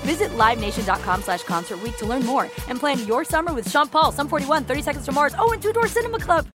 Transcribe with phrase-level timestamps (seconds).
[0.00, 4.28] Visit LiveNation.com slash Concert to learn more and plan your summer with Sean Paul, Sum
[4.28, 6.46] 41, 30 Seconds to Mars, oh, and Two Door Cinema Club.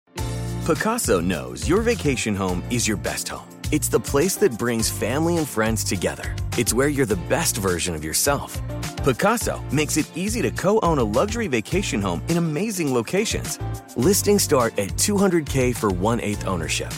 [0.64, 3.46] Pacaso knows your vacation home is your best home.
[3.70, 6.34] It's the place that brings family and friends together.
[6.56, 8.60] It's where you're the best version of yourself.
[9.04, 13.58] Pacaso makes it easy to co-own a luxury vacation home in amazing locations.
[13.96, 16.90] Listings start at 200K for one-eighth ownership.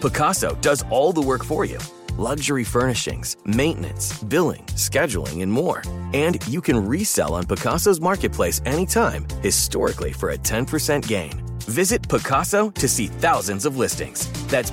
[0.00, 1.78] Pacaso does all the work for you
[2.18, 5.82] luxury furnishings, maintenance, billing, scheduling, and more.
[6.12, 11.42] And you can resell on Pacaso's marketplace anytime, historically for a 10% gain.
[11.60, 14.28] Visit Pacaso to see thousands of listings.
[14.48, 14.70] That's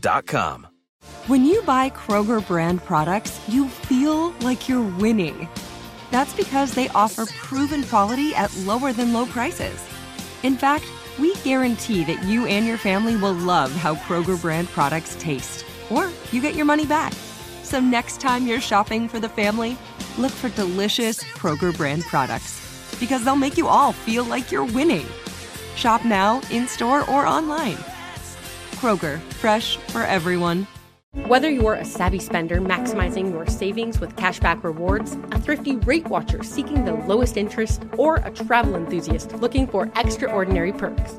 [0.00, 0.66] dot com.
[1.26, 5.48] When you buy Kroger brand products, you feel like you're winning.
[6.10, 9.84] That's because they offer proven quality at lower than low prices.
[10.42, 10.84] In fact,
[11.18, 16.10] we guarantee that you and your family will love how Kroger brand products taste or
[16.32, 17.12] you get your money back.
[17.62, 19.76] So next time you're shopping for the family,
[20.18, 22.62] look for delicious Kroger brand products
[23.00, 25.06] because they'll make you all feel like you're winning.
[25.74, 27.76] Shop now, in store, or online.
[28.76, 30.66] Kroger, fresh for everyone.
[31.24, 36.42] Whether you're a savvy spender maximizing your savings with cashback rewards, a thrifty rate watcher
[36.42, 41.18] seeking the lowest interest, or a travel enthusiast looking for extraordinary perks,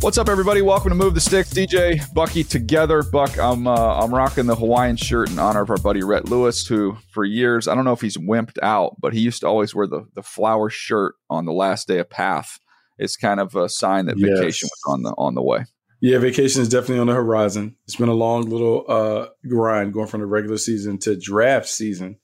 [0.00, 0.62] What's up, everybody?
[0.62, 1.52] Welcome to Move the Sticks.
[1.52, 3.02] DJ Bucky together.
[3.02, 6.66] Buck, I'm uh, I'm rocking the Hawaiian shirt in honor of our buddy Rhett Lewis,
[6.66, 9.74] who for years I don't know if he's wimped out, but he used to always
[9.74, 12.58] wear the the flower shirt on the last day of Path.
[12.98, 14.38] It's kind of a sign that Yes.
[14.38, 15.64] vacation was on the on the way.
[16.00, 17.76] Yeah, vacation is definitely on the horizon.
[17.84, 22.18] It's been a long little uh, grind going from the regular season to draft season,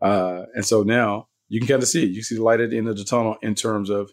[0.00, 2.10] uh, and so now you can kind of see it.
[2.10, 4.10] You see the light at the end of the tunnel in terms of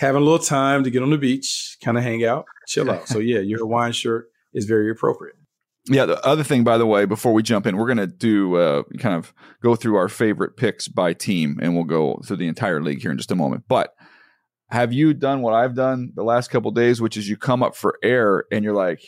[0.00, 3.06] having a little time to get on the beach, kind of hang out, chill out.
[3.06, 5.36] So yeah, your Hawaiian shirt is very appropriate.
[5.88, 6.06] Yeah.
[6.06, 8.82] The other thing, by the way, before we jump in, we're going to do uh,
[8.98, 12.82] kind of go through our favorite picks by team, and we'll go through the entire
[12.82, 13.64] league here in just a moment.
[13.68, 13.94] But
[14.70, 17.76] have you done what I've done the last couple days, which is you come up
[17.76, 19.02] for air and you're like,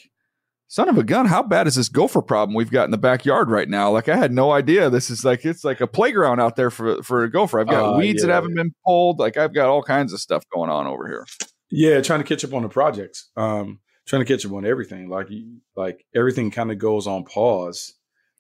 [0.73, 3.51] son of a gun, how bad is this gopher problem we've got in the backyard
[3.51, 3.91] right now?
[3.91, 4.89] Like I had no idea.
[4.89, 7.61] This is like it's like a playground out there for for a gopher.
[7.61, 9.19] I've got Uh, weeds that haven't been pulled.
[9.19, 11.27] Like I've got all kinds of stuff going on over here.
[11.71, 13.29] Yeah, trying to catch up on the projects.
[13.37, 15.11] Um, trying to catch up on everything.
[15.11, 17.93] Like you, like everything kind of goes on pause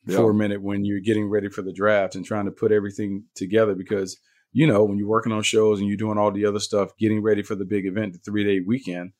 [0.06, 0.16] Yeah.
[0.16, 3.24] for a minute when you're getting ready for the draft and trying to put everything
[3.34, 4.16] together because
[4.52, 7.20] you know when you're working on shows and you're doing all the other stuff, getting
[7.22, 9.12] ready for the big event, the three day weekend,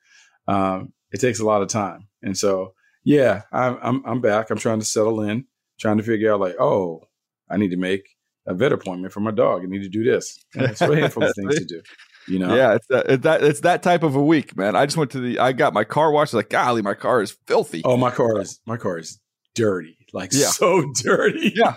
[0.49, 2.09] um, it takes a lot of time.
[2.23, 2.73] And so,
[3.05, 4.51] yeah, I'm, I'm I'm back.
[4.51, 5.47] I'm trying to settle in,
[5.79, 7.03] trying to figure out like, oh,
[7.51, 8.09] I need to make
[8.47, 9.63] a vet appointment for my dog.
[9.63, 10.39] I need to do this.
[10.55, 11.83] And it's a handful of things to do.
[12.29, 14.77] You know, Yeah, it's that, it's that it's that type of a week, man.
[14.77, 16.35] I just went to the I got my car washed.
[16.35, 17.83] Like, golly, my car is filthy.
[17.85, 19.21] Oh, my car is my car is
[19.55, 20.47] dirty, like Yeah.
[20.47, 21.53] so dirty.
[21.55, 21.77] Yeah.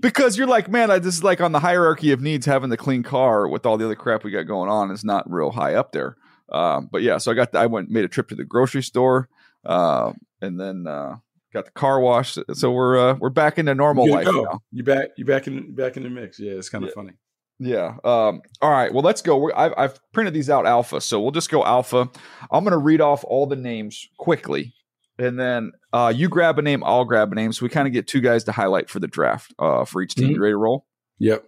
[0.00, 2.46] because you're like, man, I this is like on the hierarchy of needs.
[2.46, 5.30] Having the clean car with all the other crap we got going on is not
[5.30, 6.16] real high up there.
[6.50, 8.82] Um, but yeah, so I got the, I went made a trip to the grocery
[8.82, 9.28] store,
[9.64, 10.12] uh,
[10.42, 11.16] and then uh,
[11.54, 12.38] got the car washed.
[12.52, 14.42] So we're uh, we're back into normal life go.
[14.42, 14.60] now.
[14.72, 15.08] You back.
[15.16, 16.38] You back in back in the mix.
[16.38, 16.94] Yeah, it's kind of Yeah.
[16.94, 17.12] funny.
[17.58, 17.96] Yeah.
[18.02, 18.92] Um, all right.
[18.92, 19.36] Well, let's go.
[19.38, 22.10] We're, I've, I've printed these out alpha, so we'll just go alpha.
[22.50, 24.74] I'm going to read off all the names quickly,
[25.18, 27.92] and then uh, you grab a name, I'll grab a name, so we kind of
[27.92, 30.30] get two guys to highlight for the draft uh, for each team.
[30.30, 30.34] Mhm.
[30.34, 30.86] You ready to roll?
[31.18, 31.44] Yep.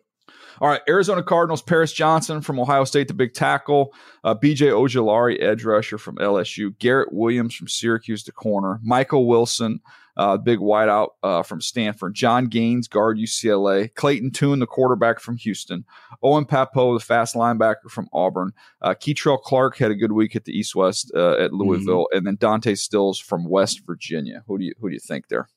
[0.61, 3.93] All right, Arizona Cardinals, Paris Johnson from Ohio State, the big tackle.
[4.23, 6.77] Uh, BJ Ojulari, edge rusher from LSU.
[6.79, 8.81] Garrett Williams from Syracuse, the corner.
[8.83, 9.81] Michael Wilson,
[10.17, 12.15] uh, big wideout uh, from Stanford.
[12.15, 13.93] John Gaines, guard UCLA.
[13.95, 15.85] Clayton Tune, the quarterback from Houston.
[16.23, 18.53] Owen Pappoe, the fast linebacker from Auburn.
[18.81, 22.19] Uh, Clark had a good week at the East West uh, at Louisville, mm-hmm.
[22.19, 24.43] and then Dante Stills from West Virginia.
[24.47, 25.49] Who do you who do you think there?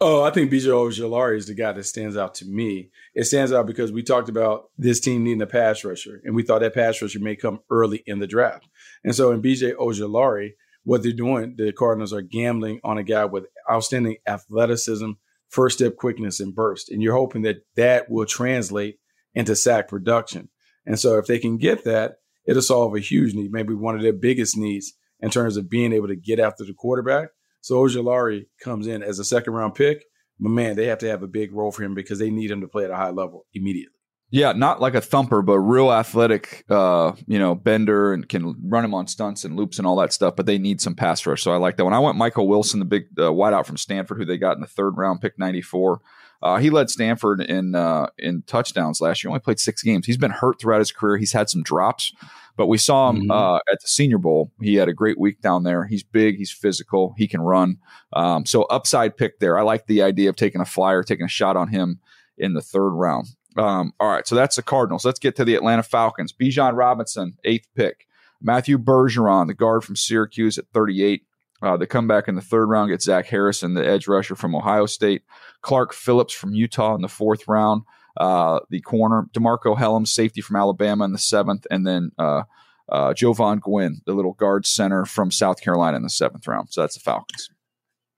[0.00, 2.90] Oh, I think BJ Ojulari is the guy that stands out to me.
[3.16, 6.44] It stands out because we talked about this team needing a pass rusher, and we
[6.44, 8.68] thought that pass rusher may come early in the draft.
[9.02, 10.50] And so in BJ Ojulari,
[10.84, 15.12] what they're doing, the Cardinals are gambling on a guy with outstanding athleticism,
[15.48, 16.90] first step quickness, and burst.
[16.90, 19.00] And you're hoping that that will translate
[19.34, 20.48] into sack production.
[20.86, 24.02] And so if they can get that, it'll solve a huge need, maybe one of
[24.02, 27.30] their biggest needs in terms of being able to get after the quarterback
[27.60, 30.04] so Ojulari comes in as a second round pick,
[30.38, 32.60] but man, they have to have a big role for him because they need him
[32.60, 33.94] to play at a high level immediately.
[34.30, 38.84] Yeah, not like a thumper, but real athletic, uh, you know, bender and can run
[38.84, 40.36] him on stunts and loops and all that stuff.
[40.36, 41.84] But they need some pass rush, so I like that.
[41.86, 44.60] When I went Michael Wilson, the big uh, wideout from Stanford, who they got in
[44.60, 46.02] the third round, pick ninety four.
[46.40, 49.30] Uh, he led Stanford in uh, in touchdowns last year.
[49.30, 50.06] Only played six games.
[50.06, 51.16] He's been hurt throughout his career.
[51.16, 52.12] He's had some drops,
[52.56, 53.30] but we saw him mm-hmm.
[53.30, 54.52] uh, at the Senior Bowl.
[54.60, 55.84] He had a great week down there.
[55.86, 57.78] He's big, he's physical, he can run.
[58.12, 59.58] Um, so upside pick there.
[59.58, 62.00] I like the idea of taking a flyer, taking a shot on him
[62.36, 63.26] in the third round.
[63.56, 65.04] Um, all right, so that's the Cardinals.
[65.04, 66.32] Let's get to the Atlanta Falcons.
[66.32, 68.06] Bijan Robinson, eighth pick.
[68.40, 71.22] Matthew Bergeron, the guard from Syracuse at 38.
[71.60, 74.54] Uh, they come back in the third round, get Zach Harrison, the edge rusher from
[74.54, 75.22] Ohio State.
[75.60, 77.82] Clark Phillips from Utah in the fourth round
[78.18, 82.42] uh, the corner, DeMarcco Hellams, safety from Alabama in the seventh, and then uh,
[82.88, 86.68] uh, Jovaughn Gwyn, the little guard center from South Carolina in the seventh round.
[86.70, 87.48] So that's the Falcons.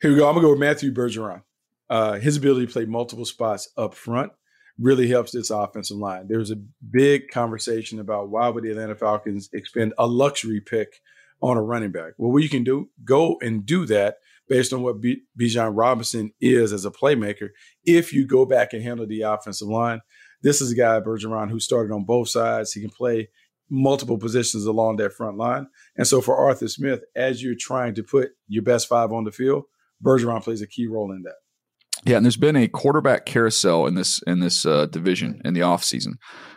[0.01, 0.27] Here we go.
[0.27, 1.43] I'm going to go with Matthew Bergeron.
[1.91, 4.33] Uh, his ability to play multiple spots up front
[4.79, 6.29] really helps this offensive line.
[6.29, 6.57] There was a
[6.91, 11.03] big conversation about why would the Atlanta Falcons expend a luxury pick
[11.43, 12.13] on a running back?
[12.19, 14.17] Well, what you can do, go and do that
[14.49, 17.51] based on what B- Bijan Robinson is as a playmaker.
[17.85, 20.01] If you go back and handle the offensive line,
[20.43, 22.73] this is a guy, Bergeron, who started on both sides.
[22.73, 23.29] He can play
[23.71, 25.67] multiple positions along that front line.
[25.97, 29.33] And so for Arthur Smith, as you're trying to put your best five on the
[29.33, 29.65] field,
[30.05, 31.37] Bergeron plays a key role in that.
[32.07, 35.61] Yeah, and there's been a quarterback carousel in this in this uh, division in the
[35.61, 36.15] offseason.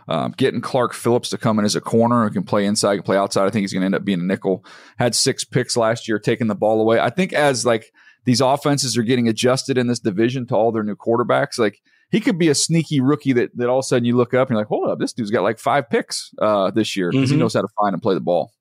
[0.08, 3.04] Um, getting Clark Phillips to come in as a corner who can play inside, can
[3.04, 3.46] play outside.
[3.46, 4.66] I think he's going to end up being a nickel.
[4.98, 7.00] Had six picks last year, taking the ball away.
[7.00, 7.92] I think as like
[8.26, 11.80] these offenses are getting adjusted in this division to all their new quarterbacks, like
[12.10, 14.50] he could be a sneaky rookie that that all of a sudden you look up
[14.50, 17.30] and you're like, hold up, this dude's got like five picks uh, this year because
[17.30, 17.36] mm-hmm.
[17.36, 18.52] he knows how to find and play the ball.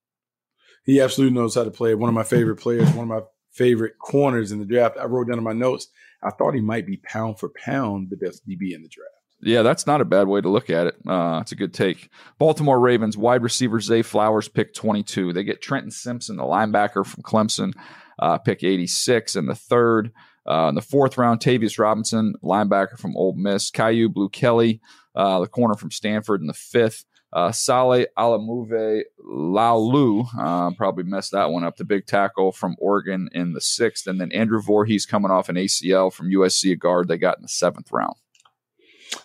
[0.85, 1.95] He absolutely knows how to play.
[1.95, 3.21] One of my favorite players, one of my
[3.53, 4.97] favorite corners in the draft.
[4.99, 5.87] I wrote down in my notes
[6.23, 9.11] I thought he might be pound for pound the best DB in the draft.
[9.45, 10.95] Yeah, that's not a bad way to look at it.
[11.07, 12.11] Uh, it's a good take.
[12.39, 15.33] Baltimore Ravens wide receiver Zay Flowers pick 22.
[15.33, 17.73] They get Trenton Simpson, the linebacker from Clemson,
[18.21, 20.13] uh, pick 86 in the third.
[20.49, 23.71] Uh, in the fourth round, Tavius Robinson, linebacker from Ole Miss.
[23.71, 24.81] Kyu Blue Kelly,
[25.15, 27.05] uh, the corner from Stanford in the fifth.
[27.33, 31.77] Uh, Saleh Alamuve Laulu, uh, probably messed that one up.
[31.77, 35.57] The big tackle from Oregon in the sixth, and then Andrew Voorhees coming off an
[35.57, 38.17] ACL from USC, a guard they got in the seventh round.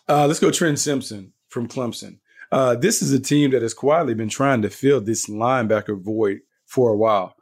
[0.08, 2.20] Uh, let's go Trent Simpson from Clemson.
[2.50, 6.40] Uh, this is a team that has quietly been trying to fill this linebacker void
[6.66, 7.36] for a while.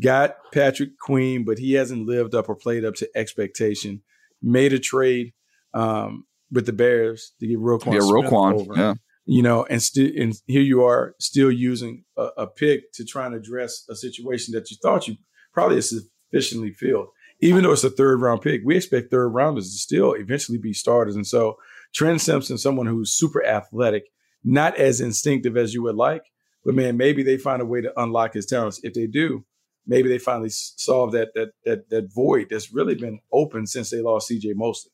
[0.00, 4.02] Got Patrick Queen, but he hasn't lived up or played up to expectation.
[4.40, 5.32] Made a trade
[5.74, 7.94] um, with the Bears to get Roquan.
[7.94, 8.60] Yeah, Roquan.
[8.60, 8.74] Over.
[8.76, 8.94] Yeah
[9.24, 13.26] you know, and still, and here you are still using a, a, pick to try
[13.26, 15.16] and address a situation that you thought you
[15.52, 17.08] probably is sufficiently filled.
[17.40, 20.72] Even though it's a third round pick, we expect third rounders to still eventually be
[20.72, 21.16] starters.
[21.16, 21.56] And so,
[21.94, 24.04] Trent Simpson, someone who's super athletic,
[24.44, 26.22] not as instinctive as you would like,
[26.64, 28.80] but man, maybe they find a way to unlock his talents.
[28.82, 29.44] If they do,
[29.86, 34.00] maybe they finally solve that that that that void that's really been open since they
[34.00, 34.54] lost C.J.
[34.54, 34.92] Mosley.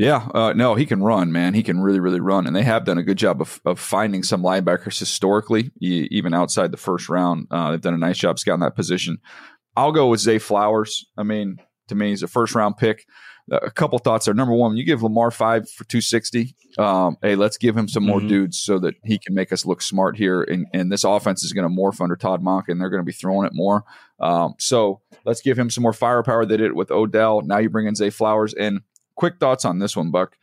[0.00, 1.52] Yeah, uh, no, he can run, man.
[1.52, 4.22] He can really, really run, and they have done a good job of, of finding
[4.22, 7.48] some linebackers historically, even outside the first round.
[7.50, 9.18] Uh, they've done a nice job scouting that position.
[9.76, 11.04] I'll go with Zay Flowers.
[11.18, 13.04] I mean, to me, he's a first round pick.
[13.52, 14.32] A couple thoughts there.
[14.32, 16.54] Number one, you give Lamar five for two sixty.
[16.78, 18.28] Um, hey, let's give him some more mm-hmm.
[18.28, 20.42] dudes so that he can make us look smart here.
[20.42, 23.06] And, and this offense is going to morph under Todd Monken, and they're going to
[23.06, 23.84] be throwing it more.
[24.18, 26.46] Um, so let's give him some more firepower.
[26.46, 27.42] They did it with Odell.
[27.42, 28.80] Now you bring in Zay Flowers, and
[29.20, 30.36] quick thoughts on this one, Buck.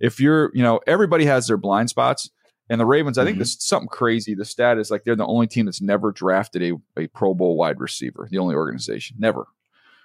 [0.00, 2.30] If you're, you know, everybody has their blind spots.
[2.70, 3.40] And the Ravens, I think mm-hmm.
[3.40, 4.34] this is something crazy.
[4.34, 7.58] The stat is like they're the only team that's never drafted a, a Pro Bowl
[7.58, 9.46] wide receiver, the only organization, never.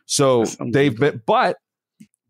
[0.05, 0.43] So
[0.74, 1.55] they've been, but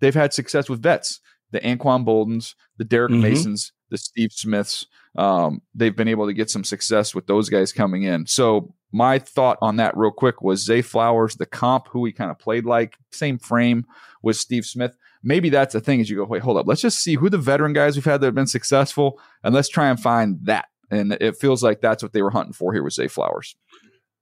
[0.02, 3.24] they've had success with vets, the Anquan Boldins, the Derrick mm-hmm.
[3.24, 4.86] Masons, the Steve Smiths.
[5.18, 8.28] um, they've been able to get some success with those guys coming in.
[8.28, 12.32] So my thought on that real quick was Zay Flowers, the comp, who he kind
[12.32, 13.86] of played like, same frame
[14.22, 14.96] with Steve Smith.
[15.22, 16.68] Maybe that's the thing is you go, wait, hold up.
[16.68, 19.70] Let's just see who the veteran guys we've had that have been successful, and let's
[19.70, 20.66] try and find that.
[20.92, 23.56] And it feels like that's what they were hunting for here with Zay Flowers.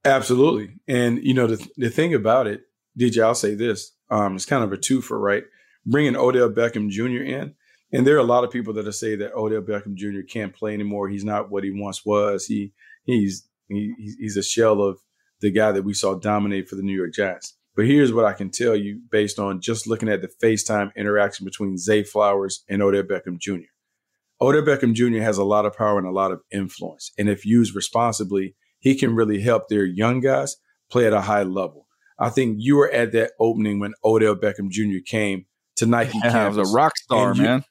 [0.03, 0.75] Absolutely.
[0.87, 2.61] And, you know, the, the thing about it,
[2.99, 5.43] DJ, I'll say this um, it's kind of a twofer, right?
[5.85, 7.23] Bringing Odell Beckham Jr.
[7.23, 7.55] in.
[7.91, 10.21] And there are a lot of people that say that Odell Beckham Jr.
[10.27, 11.07] can't play anymore.
[11.07, 12.45] He's not what he once was.
[12.45, 12.73] He
[13.05, 14.99] he's he, he's a shell of
[15.39, 17.55] the guy that we saw dominate for the New York Giants.
[17.77, 21.45] But here's what I can tell you based on just looking at the FaceTime interaction
[21.45, 23.69] between Zay Flowers and Odell Beckham Jr.
[24.41, 25.21] Odell Beckham Jr.
[25.21, 27.11] has a lot of power and a lot of influence.
[27.19, 30.57] And if used responsibly, he can really help their young guys
[30.89, 31.87] play at a high level.
[32.17, 35.03] I think you were at that opening when Odell Beckham Jr.
[35.05, 36.57] came to Nike yeah, campus.
[36.57, 37.63] was a rock star, and you, man.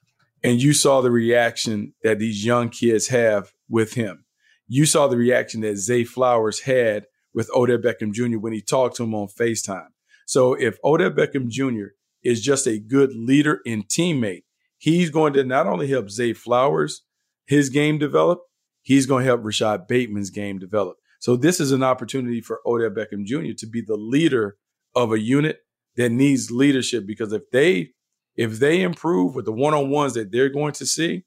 [0.44, 4.24] And you saw the reaction that these young kids have with him.
[4.68, 8.38] You saw the reaction that Zay Flowers had with Odell Beckham Jr.
[8.38, 9.88] when he talked to him on FaceTime.
[10.26, 11.94] So if Odell Beckham Jr.
[12.22, 14.42] is just a good leader and teammate,
[14.76, 17.02] he's going to not only help Zay Flowers,
[17.46, 18.40] his game develop,
[18.82, 20.96] he's going to help Rashod Bateman's game develop.
[21.20, 23.54] So this is an opportunity for Odell Beckham Jr.
[23.56, 24.58] to be the leader
[24.94, 25.60] of a unit
[25.96, 27.90] that needs leadership because if they
[28.36, 31.24] if they improve with the one-on-ones that they're going to see,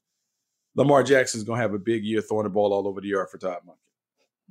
[0.76, 3.28] Lamar Jackson's going to have a big year throwing the ball all over the yard
[3.30, 3.89] for Todd Monken.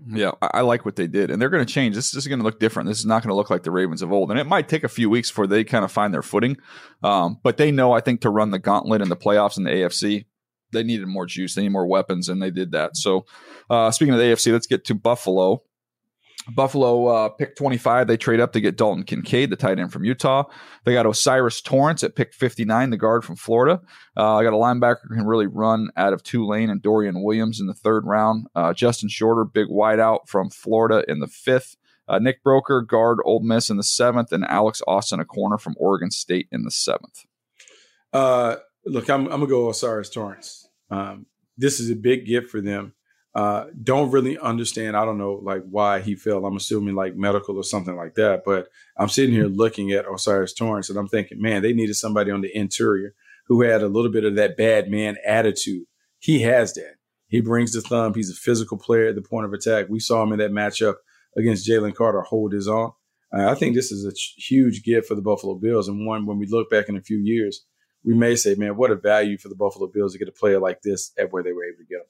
[0.08, 1.94] Yeah, I like what they did, and they're going to change.
[1.94, 2.88] This is going to look different.
[2.88, 4.84] This is not going to look like the Ravens of old, and it might take
[4.84, 6.58] a few weeks before they kind of find their footing.
[7.04, 9.72] Um, but they know, I think, to run the gauntlet in the playoffs in the
[9.72, 10.26] AFC,
[10.72, 12.96] they needed more juice, they need more weapons, and they did that.
[12.96, 13.26] So,
[13.70, 15.64] uh, speaking of the AFC, let's get to Buffalo.
[16.48, 18.08] Buffalo uh, pick 25.
[18.08, 20.44] They trade up to get Dalton Kincaid, the tight end from Utah.
[20.84, 23.82] They got O'Cyrus Torrence at pick 59, the guard from Florida.
[24.18, 27.60] Uh, I got a linebacker who can really run out of Tulane and Dorian Williams
[27.60, 28.48] in the third round.
[28.56, 31.76] Uh, Justin Shorter, big wideout from Florida in the fifth.
[32.08, 35.76] Uh, Nick Broeker, guard Ole Miss in the seventh, and Alex Austin, a corner from
[35.78, 37.26] Oregon State in the seventh.
[38.12, 38.56] Uh,
[38.86, 40.68] look, I'm, I'm gonna go O'Cyrus Torrence.
[40.90, 42.96] Um, this is a big gift for them
[43.40, 44.98] uh, don't really understand.
[44.98, 46.46] I don't know like why he fell.
[46.46, 48.42] I'm assuming like medical or something like that.
[48.44, 48.68] But
[48.98, 52.42] I'm sitting here looking at O'Cyrus Torrence and I'm thinking, man, they needed somebody on
[52.42, 53.14] the interior
[53.48, 55.86] who had a little bit of that bad man attitude.
[56.20, 56.96] He has that.
[57.28, 58.14] He brings the thumb.
[58.14, 59.86] He's a physical player at the point of attack.
[59.88, 60.96] We saw him in that matchup
[61.38, 62.92] against Jalen Carter hold his own.
[63.34, 65.88] Uh, I think this is a huge gift for the Buffalo Bills.
[65.88, 67.64] And one, when we look back in a few years,
[68.04, 70.60] we may say, man, what a value for the Buffalo Bills to get a player
[70.60, 72.08] like this at where they were able to get him.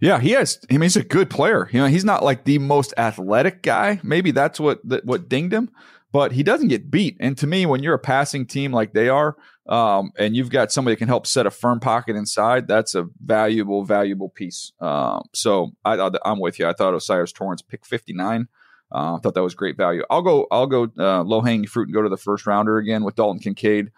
[0.00, 0.58] Yeah, he has.
[0.70, 1.68] I mean, he's a good player.
[1.72, 4.00] You know, he's not like the most athletic guy.
[4.02, 5.70] Maybe that's what that, what dinged him,
[6.12, 7.16] but he doesn't get beat.
[7.20, 10.72] And to me, when you're a passing team like they are, um, and you've got
[10.72, 14.72] somebody that can help set a firm pocket inside, that's a valuable, valuable piece.
[14.80, 16.66] Um, so I, am with you.
[16.66, 18.48] I thought O'Cyrus Torrence pick 59.
[18.92, 20.02] Uh, I thought that was great value.
[20.10, 20.46] I'll go.
[20.50, 23.40] I'll go uh, low hanging fruit and go to the first rounder again with Dalton
[23.40, 23.90] Kincaid.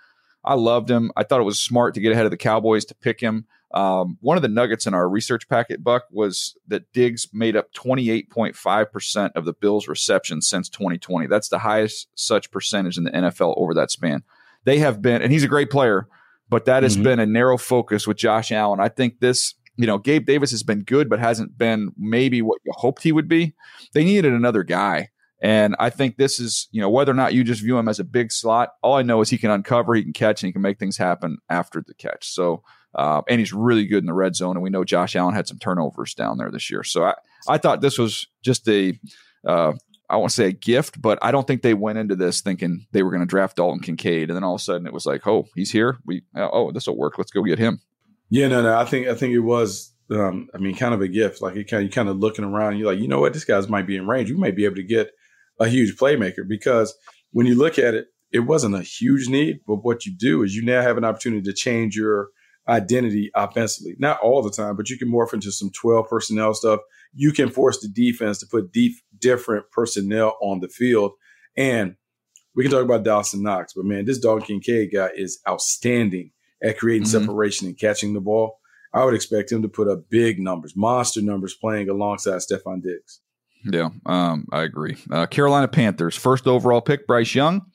[0.44, 1.10] I loved him.
[1.16, 3.46] I thought it was smart to get ahead of the Cowboys to pick him.
[3.76, 7.74] Um, one of the nuggets in our research packet, Buck, was that Diggs made up
[7.74, 11.26] 28.5% of the Bills' receptions since 2020.
[11.26, 14.22] That's the highest such percentage in the NFL over that span.
[14.64, 16.08] They have been, and he's a great player,
[16.48, 17.02] but that has mm-hmm.
[17.02, 18.80] been a narrow focus with Josh Allen.
[18.80, 22.62] I think this, you know, Gabe Davis has been good, but hasn't been maybe what
[22.64, 23.54] you hoped he would be.
[23.92, 25.10] They needed another guy.
[25.42, 28.00] And I think this is, you know, whether or not you just view him as
[28.00, 30.52] a big slot, all I know is he can uncover, he can catch, and he
[30.54, 32.32] can make things happen after the catch.
[32.32, 32.62] So
[32.96, 34.56] uh, and he's really good in the red zone.
[34.56, 36.82] And we know Josh Allen had some turnovers down there this year.
[36.82, 37.14] So I,
[37.46, 38.98] I thought this was just a,
[39.46, 39.74] uh,
[40.08, 43.02] I won't say a gift, but I don't think they went into this thinking they
[43.02, 44.30] were going to draft Dalton Kincaid.
[44.30, 45.98] And then all of a sudden it was like, oh, he's here.
[46.06, 47.18] We, oh, this will work.
[47.18, 47.80] Let's go get him.
[48.30, 48.76] Yeah, no, no.
[48.76, 51.42] I think, I think it was, um, I mean, kind of a gift.
[51.42, 53.32] Like it kind of, you kind of looking around you're like, you know what?
[53.32, 54.30] This guy's might be in range.
[54.30, 55.10] We might be able to get
[55.60, 56.94] a huge playmaker because
[57.32, 60.54] when you look at it, it wasn't a huge need, but what you do is
[60.54, 62.28] you now have an opportunity to change your
[62.68, 63.94] identity offensively.
[63.98, 66.80] Not all the time, but you can morph into some 12 personnel stuff.
[67.14, 71.12] You can force the defense to put deep, different personnel on the field.
[71.56, 71.96] And
[72.54, 76.32] we can talk about Dawson Knox, but man, this Dalton Kincaid guy is outstanding
[76.62, 77.20] at creating mm-hmm.
[77.20, 78.58] separation and catching the ball.
[78.92, 83.20] I would expect him to put up big numbers, monster numbers playing alongside Stefon Diggs.
[83.64, 84.96] Yeah, um, I agree.
[85.10, 87.66] Uh, Carolina Panthers, first overall pick, Bryce Young.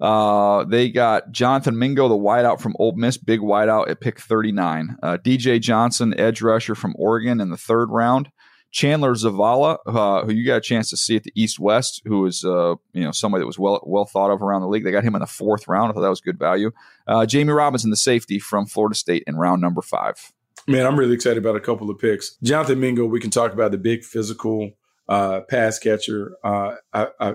[0.00, 4.96] Uh, they got Jonathan Mingo, the wideout from Ole Miss, big wideout at pick 39.
[5.02, 8.30] Uh, DJ Johnson, edge rusher from Oregon in the third round.
[8.70, 12.20] Chandler Zavala, uh, who you got a chance to see at the East West, who
[12.20, 14.84] was uh, you know somebody that was well well thought of around the league.
[14.84, 15.90] They got him in the fourth round.
[15.90, 16.70] I thought that was good value.
[17.06, 20.32] Uh, Jammie Robinson, the safety from Florida State, in round number five.
[20.66, 22.36] Man, I'm really excited about a couple of picks.
[22.42, 24.72] Jonathan Mingo, we can talk about the big physical
[25.08, 26.36] uh, pass catcher.
[26.44, 27.34] Uh, I, I,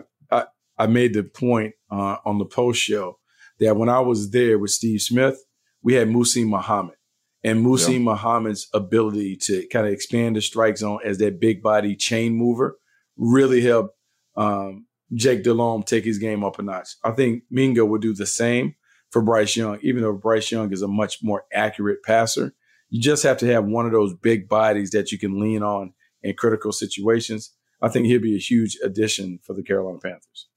[0.78, 3.20] I, made the point uh, on the post show
[3.60, 5.44] that when I was there with Steve Smith,
[5.82, 6.96] we had Muhsin Muhammad.
[7.44, 8.00] And Muhsin yeah.
[8.00, 12.78] Muhammad's ability to kind of expand the strike zone as that big body chain mover
[13.18, 13.96] really helped
[14.36, 16.96] um, Jake Delhomme take his game up a notch.
[17.04, 18.76] I think Mingo will do the same
[19.12, 22.54] for Bryce Young, even though Bryce Young is a much more accurate passer.
[22.90, 25.94] You just have to have one of those big bodies that you can lean on
[26.22, 27.52] in critical situations.
[27.82, 30.48] I think he'll be a huge addition for the Carolina Panthers.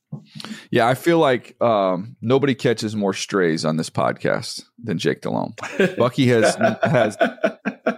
[0.71, 5.55] Yeah, I feel like um, nobody catches more strays on this podcast than Jake Delhomme.
[5.99, 7.17] Bucky has has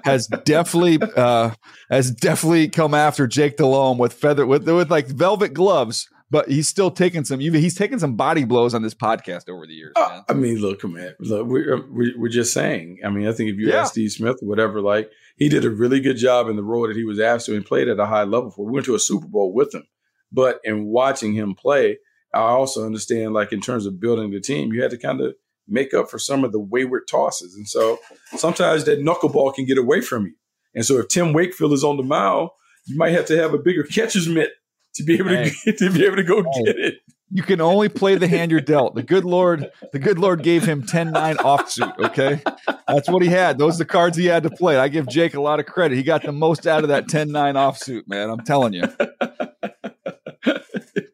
[0.05, 1.51] has definitely uh,
[1.91, 6.69] has definitely come after Jake Delhomme with feather with with like velvet gloves but he's
[6.69, 7.41] still taking some.
[7.41, 9.93] He's taking some body blows on this podcast over the years.
[9.97, 12.99] Uh, I mean, look, man, look, we're, uh, we're just saying.
[13.05, 13.81] I mean, I think if you yeah.
[13.81, 16.97] ask Steve Smith whatever, like he did a really good job in the role that
[16.97, 18.67] he was asked to and played at a high level for.
[18.67, 19.87] We went to a Super Bowl with him,
[20.31, 21.99] but in watching him play,
[22.35, 25.35] I also understand, like in terms of building the team, you had to kind of
[25.67, 27.99] make up for some of the wayward tosses, and so
[28.37, 30.35] sometimes that knuckleball can get away from you.
[30.75, 32.51] And so if Tim Wakefield is on the mound,
[32.87, 34.53] you might have to have a bigger catcher's mitt
[34.95, 36.95] to be able to to be able to go get it.
[37.31, 38.95] You can only play the hand you're dealt.
[38.95, 41.99] The good Lord, the good Lord gave him 10-9 offsuit.
[42.07, 42.41] Okay.
[42.87, 43.59] That's what he had.
[43.59, 44.79] Those are the cards he had to play.
[44.79, 45.97] I give Jake a lot of credit.
[45.97, 48.31] He got the most out of that 10-9 offsuit, man.
[48.31, 48.85] I'm telling you.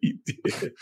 [0.01, 0.73] he did.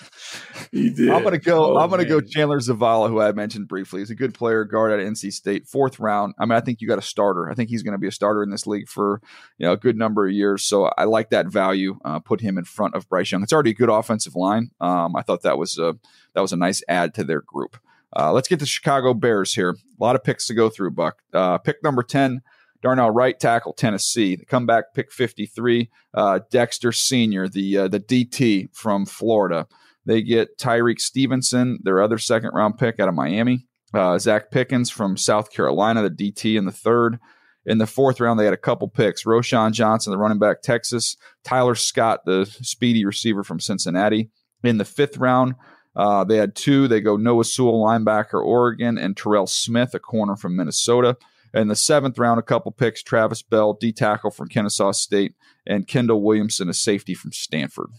[0.82, 1.10] He did.
[1.10, 1.76] I'm gonna go.
[1.76, 2.08] Oh, I'm gonna man.
[2.08, 4.00] go Chandler Zavala, who I mentioned briefly.
[4.00, 6.34] He's a good player, guard at NC State, fourth round.
[6.38, 7.50] I mean, I think you got a starter.
[7.50, 9.20] I think he's going to be a starter in this league for
[9.58, 10.64] you know a good number of years.
[10.64, 11.98] So I like that value.
[12.06, 13.42] Uh, put him in front of Bryce Young.
[13.42, 14.70] It's already a good offensive line.
[14.80, 15.94] Um, I thought that was a
[16.32, 17.76] that was a nice add to their group.
[18.16, 19.70] Uh, let's get to Chicago Bears here.
[19.70, 20.92] A lot of picks to go through.
[20.92, 22.40] Buck uh, pick number ten.
[22.80, 24.36] Darnell Wright, tackle Tennessee.
[24.36, 29.68] The comeback pick 53, uh, Dexter Senior, the uh, the DT from Florida.
[30.04, 33.66] They get Tyrique Stevenson, their other second round pick out of Miami.
[33.94, 37.18] Uh, Zacch Pickens from South Carolina, the DT in the third.
[37.64, 39.24] In the fourth round, they had a couple picks.
[39.24, 41.16] Roschon Johnson, the running back, Texas.
[41.44, 44.30] Tyler Scott, the speedy receiver from Cincinnati.
[44.64, 45.54] In the fifth round,
[45.94, 46.88] uh, they had two.
[46.88, 51.16] They go Noah Sewell, linebacker, Oregon, and Terrell Smith, a corner from Minnesota.
[51.54, 55.34] In the seventh round, a couple picks Travis Bell, D tackle from Kennesaw State,
[55.66, 57.90] and Kendall Williamson, a safety from Stanford.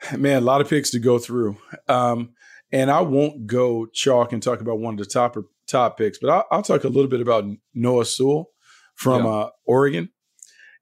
[0.16, 1.56] Man, a lot of picks to go through.
[1.88, 2.30] Um,
[2.72, 6.30] and I won't go chalk and talk about one of the top top picks, but
[6.30, 8.50] I'll, I'll talk a little bit about Noah Sewell
[8.94, 9.30] from yeah.
[9.30, 10.10] uh, Oregon.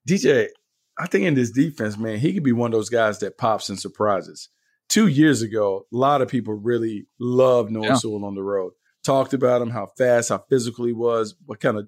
[0.07, 0.47] DJ,
[0.97, 3.69] I think in this defense, man, he could be one of those guys that pops
[3.69, 4.49] and surprises.
[4.87, 7.93] Two years ago, a lot of people really loved Noah yeah.
[7.95, 8.73] Sewell on the road.
[9.03, 11.87] Talked about him, how fast, how physical he was, what kind of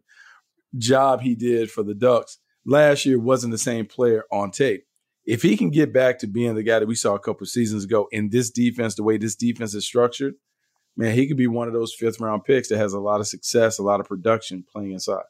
[0.78, 2.40] job he did for the Ducks.
[2.66, 4.86] Last year wasn't the same player on tape
[5.28, 7.84] if he can get back to being the guy that we saw a couple seasons
[7.84, 10.36] ago in this defense, the way this defense is structured,
[10.96, 13.28] man, he could be one of those fifth round picks that has a lot of
[13.28, 15.26] success, a lot of production playing inside.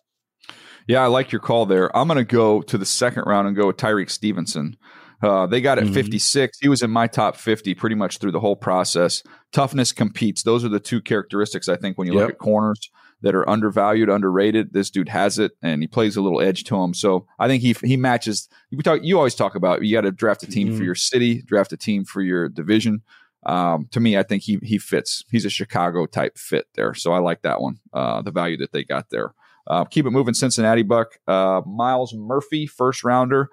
[0.87, 1.95] Yeah, I like your call there.
[1.97, 4.77] I'm going to go to the second round and go with Tyrique Stevenson.
[5.21, 5.93] Uh, they got at mm-hmm.
[5.95, 6.59] 56.
[6.59, 9.23] He was in my top 50 pretty much through the whole process.
[9.51, 10.43] Toughness competes.
[10.43, 12.21] Those are the two characteristics I think when you yep.
[12.21, 14.73] look at corners that are undervalued, underrated.
[14.73, 16.93] This dude has it, and he plays a little edge to him.
[16.93, 18.49] So I think he he matches.
[18.71, 18.99] We talk.
[19.03, 20.77] You always talk about you got to draft a team mm-hmm.
[20.77, 23.01] for your city, draft a team for your division.
[23.45, 25.23] Um, to me, I think he he fits.
[25.31, 27.79] He's a Chicago type fit there, so I like that one.
[27.93, 29.33] Uh, the value that they got there.
[29.65, 31.19] Uh, keep it moving, Cincinnati Buck.
[31.27, 33.49] Uh, Myles Murphy, first rounder.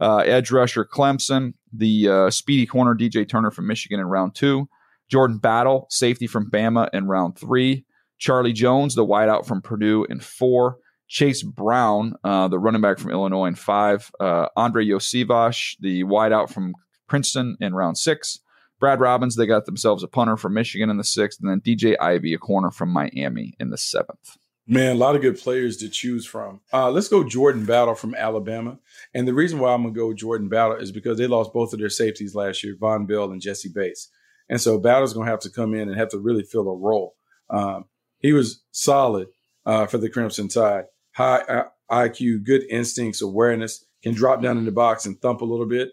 [0.00, 4.68] Uh, edge rusher Clemson, the uh, speedy corner DJ Turner from Michigan in round two.
[5.08, 7.84] Jordan Battle, safety from Bama in round three.
[8.24, 10.78] Charlie Jones, the wideout from Purdue, in four.
[11.08, 14.10] Chase Brown, uh, the running back from Illinois, in five.
[14.18, 16.72] Uh, Andrei Iosivas, the wideout from
[17.06, 18.40] Princeton, in round six.
[18.80, 21.96] Brad Robbins, they got themselves a punter from Michigan in the sixth, and then DJ
[22.00, 24.38] Ivy, a corner from Miami, in the seventh.
[24.66, 26.62] Man, a lot of good players to choose from.
[26.72, 28.78] Uh, let's go Jordan Battle from Alabama.
[29.12, 31.74] And the reason why I'm going to go Jordan Battle is because they lost both
[31.74, 34.08] of their safeties last year, Vonn Bell and Jessie Bates.
[34.48, 36.74] And so Battle's going to have to come in and have to really fill a
[36.74, 37.16] role.
[37.50, 37.84] Um,
[38.24, 39.28] he was solid
[39.66, 40.84] uh, for the Crimson Tide.
[41.14, 45.44] High uh, IQ, good instincts, awareness, can drop down in the box and thump a
[45.44, 45.90] little bit.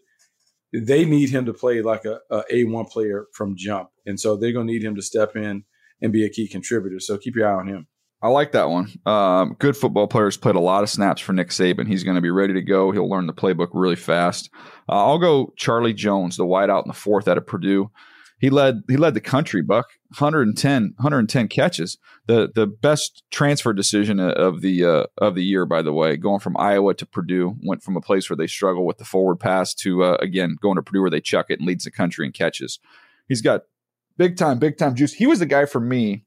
[0.71, 3.89] They need him to play like a a A1 player from jump.
[4.05, 5.65] And so they're going to need him to step in
[6.01, 7.01] and be a key contributor.
[7.01, 7.87] So keep your eye on him.
[8.21, 8.87] I like that one.
[9.05, 11.87] Um, good football players played a lot of snaps for Nick Saban.
[11.87, 12.91] He's going to be ready to go.
[12.91, 14.49] He'll learn the playbook really fast.
[14.87, 17.91] Uh, I'll go Charlie Jones, the wideout in the fourth out of Purdue.
[18.41, 19.61] He led he led the country.
[19.61, 21.99] Buck 110 110 catches.
[22.25, 26.39] The the best transfer decision of the uh, of the year, by the way, going
[26.39, 27.55] from Iowa to Purdue.
[27.61, 30.75] Went from a place where they struggle with the forward pass to uh, again going
[30.75, 32.79] to Purdue where they chuck it and leads the country in catches.
[33.27, 33.61] He's got
[34.17, 35.13] big time, big time juice.
[35.13, 36.25] He was the guy for me.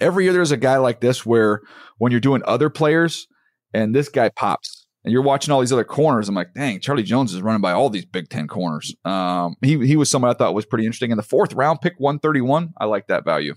[0.00, 1.60] Every year there's a guy like this where
[1.98, 3.28] when you're doing other players
[3.74, 4.77] and this guy pops
[5.08, 6.28] and you're watching all these other corners.
[6.28, 8.94] I'm like, dang, Charlie Jones is running by all these Big Ten corners.
[9.06, 11.10] Um, he he was someone I thought was pretty interesting.
[11.10, 12.74] In the fourth round, pick 131.
[12.78, 13.54] I like that value.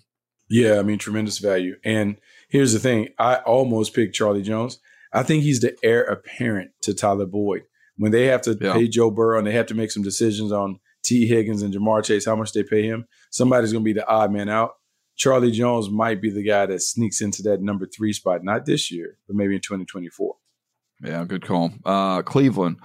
[0.49, 1.75] Yeah, I mean, tremendous value.
[1.83, 2.15] And
[2.47, 4.79] here's the thing: I almost picked Charlie Jones.
[5.11, 7.63] I think he's the heir apparent to Tyler Boyd.
[7.97, 8.71] When they have to yeah.
[8.71, 12.05] pay Joe Burrow and they have to make some decisions on Tee Higgins and Ja'Marr
[12.05, 14.75] Chase, how much they pay him, somebody's going to be the odd man out.
[15.17, 18.89] Charlie Jones might be the guy that sneaks into that number three spot, not this
[18.89, 20.35] year, but maybe in 2024.
[21.03, 21.71] Yeah, good call.
[21.83, 22.77] Uh, Cleveland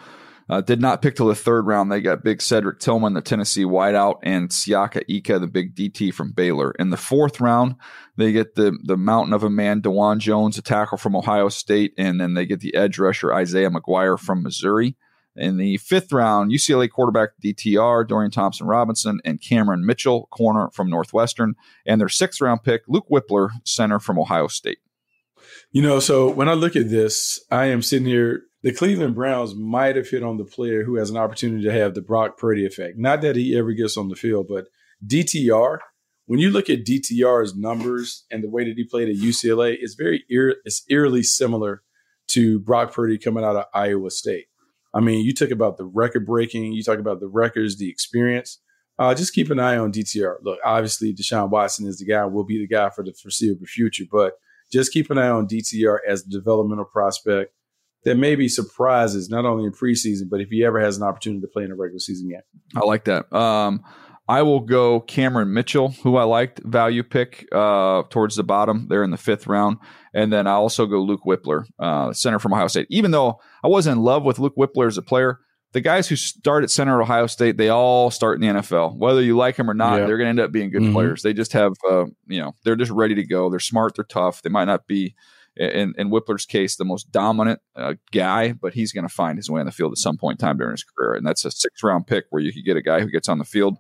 [0.48, 1.90] uh, did not pick till the third round.
[1.90, 6.32] They got big Cedric Tillman, the Tennessee wideout, and Siaka Ika, the big DT from
[6.32, 6.72] Baylor.
[6.78, 7.74] In the fourth round,
[8.16, 11.94] they get the the mountain of a man, Dawand Jones, a tackle from Ohio State,
[11.98, 14.96] and then they get the edge rusher Isaiah McGuire from Missouri.
[15.38, 20.88] In the fifth round, UCLA quarterback DTR, Dorian Thompson Robinson, and Cameron Mitchell, corner from
[20.88, 21.56] Northwestern.
[21.84, 24.78] And their sixth round pick, Luke Wypler, center from Ohio State.
[25.76, 28.44] You know, so when I look at this, I am sitting here.
[28.62, 31.92] The Cleveland Browns might have hit on the player who has an opportunity to have
[31.92, 32.96] the Brock Purdy effect.
[32.96, 34.68] Not that he ever gets on the field, but
[35.06, 35.80] DTR.
[36.24, 39.92] When you look at DTR's numbers and the way that he played at UCLA, it's
[39.92, 41.82] very eer- it's eerily similar
[42.28, 44.46] to Brock Purdy coming out of Iowa State.
[44.94, 48.62] I mean, you talk about the record breaking, you talk about the records, the experience.
[48.98, 50.36] Uh, just keep an eye on DTR.
[50.40, 54.04] Look, obviously, Deshaun Watson is the guy, will be the guy for the foreseeable future,
[54.10, 54.38] but
[54.72, 57.52] just keep an eye on DTR as a developmental prospect
[58.04, 61.48] that maybe surprises not only in preseason, but if he ever has an opportunity to
[61.48, 62.40] play in a regular season game.
[62.76, 63.32] I like that.
[63.32, 63.82] Um,
[64.28, 69.04] I will go Cameron Mitchell, who I liked value pick uh, towards the bottom there
[69.04, 69.78] in the fifth round,
[70.14, 72.88] and then I also go Luke Wypler, uh, center from Ohio State.
[72.90, 75.40] Even though I wasn't in love with Luke Wypler as a player,
[75.76, 78.96] the guys who start at center at Ohio State, they all start in the NFL.
[78.96, 80.94] Whether you like them or not, they're going to end up being good mm-hmm.
[80.94, 81.20] players.
[81.20, 83.50] They just have, uh, you know, they're just ready to go.
[83.50, 83.94] They're smart.
[83.94, 84.40] They're tough.
[84.40, 85.14] They might not be,
[85.54, 89.50] in, in Wypler's case, the most dominant uh, guy, but he's going to find his
[89.50, 91.12] way on the field at some point in time during his career.
[91.12, 93.36] And that's a six round pick where you could get a guy who gets on
[93.36, 93.76] the field.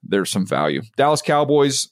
[0.00, 0.82] There's some value.
[0.96, 1.88] Dallas Cowboys,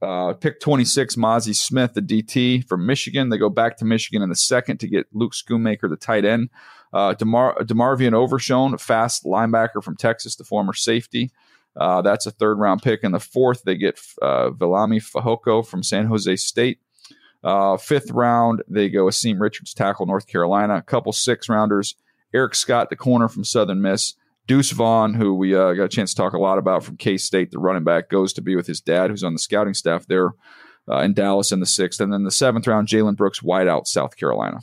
[0.00, 3.28] uh, pick 26, Mazi Smith, the DT from Michigan.
[3.28, 6.48] They go back to Michigan in the second to get Luke Schoonmaker, the tight end.
[6.94, 11.32] Uh, DeMar- DeMarvion Overshown, fast linebacker from Texas, the former safety.
[11.76, 13.02] Uh, that's a third round pick.
[13.02, 16.78] In the fourth, they get uh, Fehoko from San Jose State.
[17.42, 20.76] Uh, fifth round, they go Asim Richards, tackle North Carolina.
[20.76, 21.96] A couple six rounders.
[22.32, 24.14] Eric Scott, the corner from Southern Miss.
[24.46, 27.16] Deuce Vaughn, who we uh, got a chance to talk a lot about from K
[27.16, 30.06] State, the running back, goes to be with his dad, who's on the scouting staff
[30.06, 30.30] there
[30.88, 32.00] uh, in Dallas in the sixth.
[32.00, 34.60] And then the seventh round, Jalen Brooks, wideout, South Carolina.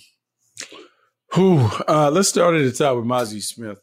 [1.34, 1.70] Who?
[1.88, 3.82] Uh, let's start at the top with Mazi Smith.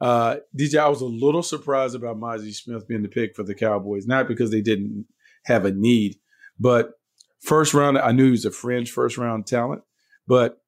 [0.00, 3.54] Uh, DJ, I was a little surprised about Mazi Smith being the pick for the
[3.54, 5.06] Cowboys, not because they didn't
[5.44, 6.16] have a need,
[6.58, 6.92] but
[7.40, 9.82] first round, I knew he was a fringe first round talent,
[10.26, 10.58] but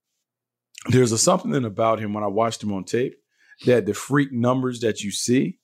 [0.88, 3.16] there's a something about him when I watched him on tape
[3.66, 5.59] that the freak numbers that you see,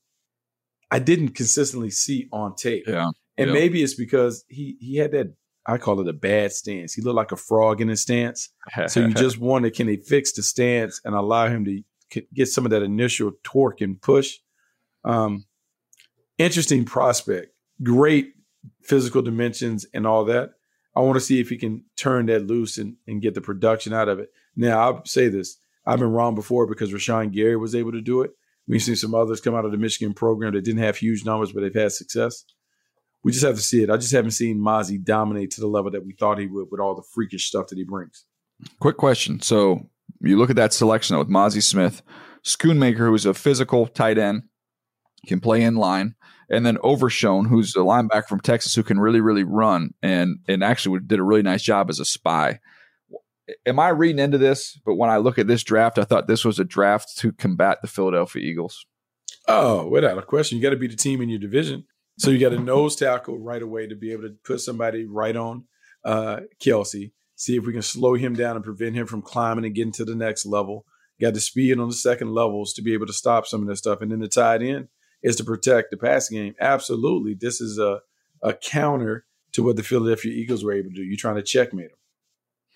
[0.91, 2.85] I didn't consistently see on tape.
[2.87, 3.11] Yeah.
[3.39, 3.55] And yeah.
[3.55, 5.35] maybe it's because he he had that
[5.67, 6.95] I call it a bad stance.
[6.95, 8.51] He looked like a frog in his stance.
[8.87, 12.65] so you just wonder, can they fix the stance and allow him to get some
[12.65, 14.39] of that initial torque and push?
[15.05, 15.47] Um,
[16.39, 17.53] interesting prospect,
[17.83, 18.35] great
[18.83, 20.51] physical dimensions and all that.
[20.95, 23.93] I want to see if he can turn that loose and, and get the production
[23.93, 24.31] out of it.
[24.55, 25.59] Now, I'll say this.
[25.85, 28.33] I've been wrong before because Rashan Gary was able to do it.
[28.67, 31.53] We've seen some others come out of the Michigan program that didn't have huge numbers,
[31.53, 32.45] but they've had success
[33.27, 33.91] we just have to see it.
[33.91, 36.79] I just haven't seen Mazi dominate to the level that we thought he would with
[36.79, 38.25] all the freakish stuff that he brings.
[38.79, 39.41] Quick question.
[39.41, 42.03] So you look at that selection with Mazi Smith,
[42.45, 44.45] Schoonmaker, who's a physical tight end,
[45.27, 46.15] can play in line,
[46.49, 50.63] and then Overshown, who's a linebacker from Texas who can really, really run and and
[50.63, 52.61] actually did a really nice job as a spy.
[53.67, 54.79] Am I reading into this?
[54.87, 57.79] But when I look at this draft, I thought this was a draft to combat
[57.83, 58.87] the Philadelphia Eagles.
[59.49, 61.87] Oh, without a question, you got to be the team in your division.
[62.19, 65.37] So you got a nose tackle right away to be able to put somebody right
[65.37, 65.65] on
[66.05, 67.13] uh, Kelce.
[67.35, 70.05] See if we can slow him down and prevent him from climbing and getting to
[70.05, 70.87] the next level.
[71.21, 73.79] Got the speed on the second levels to be able to stop some of this
[73.79, 74.01] stuff.
[74.01, 74.89] And then the tight end
[75.23, 76.55] is to protect the passing game.
[76.61, 77.35] Absolutely.
[77.35, 78.01] This is a,
[78.43, 81.03] a counter to what the Philadelphia Eagles were able to do.
[81.03, 81.99] You're trying to checkmate them.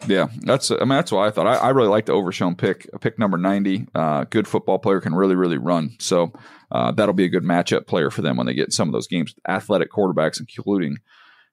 [0.07, 0.71] Yeah, that's.
[0.71, 1.47] I mean, that's what I thought.
[1.47, 2.89] I, I really like the Overshown pick.
[3.01, 3.87] Pick number ninety.
[3.95, 5.97] Uh, good football player can really, really run.
[5.99, 6.33] So
[6.73, 9.07] uh, that'll be a good matchup player for them when they get some of those
[9.07, 9.35] games.
[9.47, 10.99] Athletic quarterbacks, including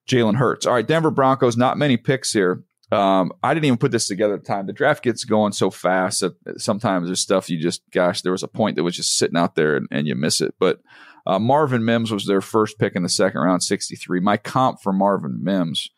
[0.08, 0.66] Jalen Hurts.
[0.66, 1.56] All right, Denver Broncos.
[1.56, 2.62] Not many picks here.
[2.90, 4.66] Um, I didn't even put this together at the time.
[4.66, 8.42] The draft gets going so fast that sometimes there's stuff you just, gosh, there was
[8.42, 10.54] a point that was just sitting out there and, and you miss it.
[10.58, 10.80] But
[11.26, 14.20] uh, Marvin Mims was their first pick in the second round, 63.
[14.20, 15.90] My comp for Marvin Mims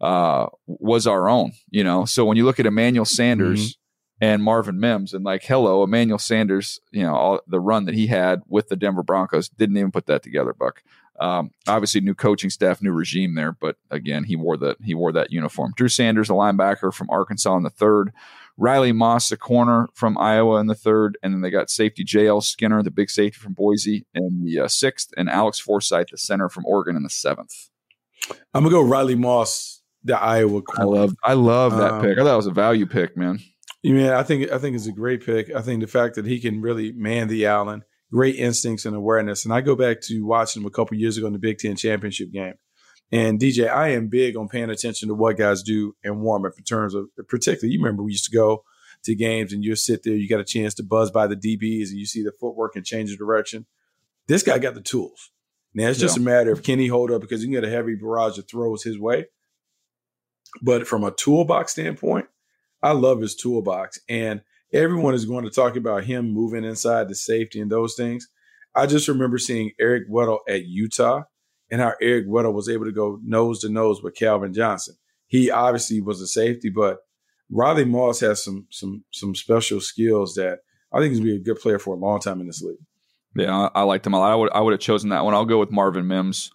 [0.00, 2.04] uh, was our own, you know.
[2.04, 4.24] So when you look at Emmanuel Sanders mm-hmm.
[4.24, 8.06] and Marvin Mims, and like, hello, Emmanuel Sanders, you know, all, the run that he
[8.06, 10.82] had with the Denver Broncos didn't even put that together, Buck.
[11.20, 15.12] Um, obviously, new coaching staff, new regime there, but again, he wore that he wore
[15.12, 15.72] that uniform.
[15.76, 18.12] Drew Sanders, a linebacker from Arkansas in the third.
[18.56, 22.40] Riley Moss, a corner from Iowa in the third, and then they got safety J.L.
[22.40, 26.48] Skinner, the big safety from Boise, in the uh, sixth, and Alex Forsyth, the center
[26.48, 27.70] from Oregon, in the seventh.
[28.52, 29.77] I'm gonna go Riley Moss,
[30.08, 30.62] the Iowa.
[30.62, 30.96] Corner.
[30.96, 32.18] I love, I love that um, pick.
[32.18, 33.38] I thought it was a value pick, man.
[33.82, 35.54] Yeah, I think I think it's a great pick.
[35.54, 39.44] I think the fact that he can really man the Allen, great instincts and awareness.
[39.44, 41.76] And I go back to watching him a couple years ago in the Big Ten
[41.76, 42.54] championship game.
[43.10, 46.52] And DJ, I am big on paying attention to what guys do in warm up
[46.58, 48.64] in terms of particularly, you remember we used to go
[49.04, 51.88] to games and you sit there, you got a chance to buzz by the DBs
[51.88, 53.66] and you see the footwork and change of direction.
[54.26, 55.30] This guy got the tools.
[55.72, 56.22] Now it's just yeah.
[56.22, 58.48] a matter of can he hold up because you can get a heavy barrage of
[58.48, 59.26] throws his way.
[60.62, 62.26] But from a toolbox standpoint,
[62.82, 63.98] I love his toolbox.
[64.08, 68.28] And everyone is going to talk about him moving inside the safety and those things.
[68.74, 71.22] I just remember seeing Eric Weddle at Utah
[71.70, 74.96] and how Eric Weddle was able to go nose to nose with Calvin Johnson.
[75.26, 76.98] He obviously was a safety, but
[77.50, 80.60] Riley Moss has some some some special skills that
[80.92, 82.78] I think he's be a good player for a long time in this league.
[83.36, 84.32] Yeah, I, I liked him a lot.
[84.32, 85.34] I would I would have chosen that one.
[85.34, 86.50] I'll go with Marvin Mims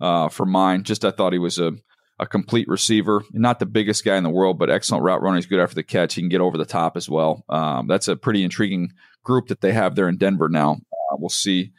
[0.00, 0.82] uh, for mine.
[0.82, 1.72] Just I thought he was a
[2.18, 5.36] a complete receiver, not the biggest guy in the world, but excellent route runner.
[5.36, 6.14] He's good after the catch.
[6.14, 7.44] He can get over the top as well.
[7.48, 10.72] Um, that's a pretty intriguing group that they have there in Denver now.
[10.72, 11.72] Uh, we'll see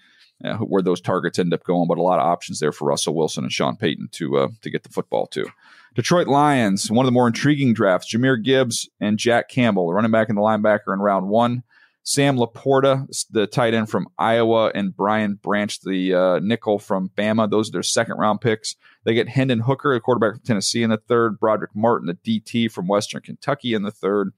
[0.44, 3.16] uh, where those targets end up going, but a lot of options there for Russell
[3.16, 5.48] Wilson and Sean Payton to uh, to get the football to.
[5.96, 8.14] Detroit Lions, one of the more intriguing drafts.
[8.14, 11.64] Jahmyr Gibbs and Jack Campbell, the running back and the linebacker in round one.
[12.08, 17.52] Sam LaPorta, the tight end from Iowa, and Brian Branch, the uh, nickel from Bama.
[17.52, 18.78] Those are their second round picks.
[19.04, 21.38] They get Hendon Hooker, the quarterback from Tennessee, in the third.
[21.38, 24.32] Broderick Martin, the DT from Western Kentucky, in the third.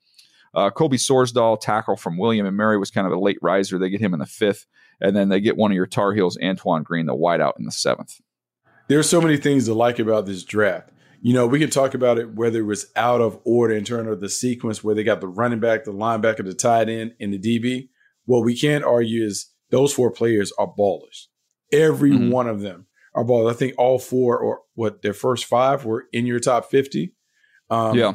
[0.56, 3.78] Uh, Colby Sorsdal, tackle from William and Mary, was kind of a late riser.
[3.78, 4.66] They get him in the fifth.
[5.00, 7.72] And then they get one of your Tar Heels, Antoine Green, the wideout, in the
[7.72, 8.20] seventh.
[8.88, 10.90] There are so many things to like about this draft
[11.22, 14.10] you know, we can talk about it whether it was out of order in terms
[14.10, 17.34] of the sequence where they got the running back, the linebacker, the tight end, and
[17.34, 17.90] the DB.
[18.26, 21.28] What we can't argue is those four players are ballers.
[21.72, 22.32] Every mm-hmm.
[22.32, 23.52] one of them are ballers.
[23.52, 27.14] I think all four or what their first five were in your top 50.
[27.70, 28.14] Um, yeah.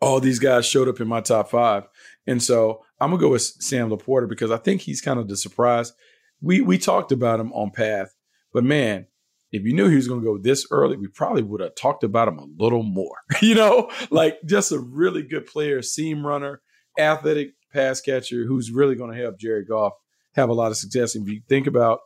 [0.00, 1.84] All these guys showed up in my top five.
[2.26, 5.36] And so I'm gonna go with Sam LaPorta because I think he's kind of the
[5.36, 5.92] surprise.
[6.40, 8.14] We we talked about him on path,
[8.52, 9.06] but man,
[9.50, 12.04] if you knew he was going to go this early, we probably would have talked
[12.04, 13.16] about him a little more.
[13.42, 16.60] you know, like just a really good player, seam runner,
[16.98, 19.94] athletic pass catcher who's really going to help Jared Goff
[20.34, 21.14] have a lot of success.
[21.14, 22.00] And if you think about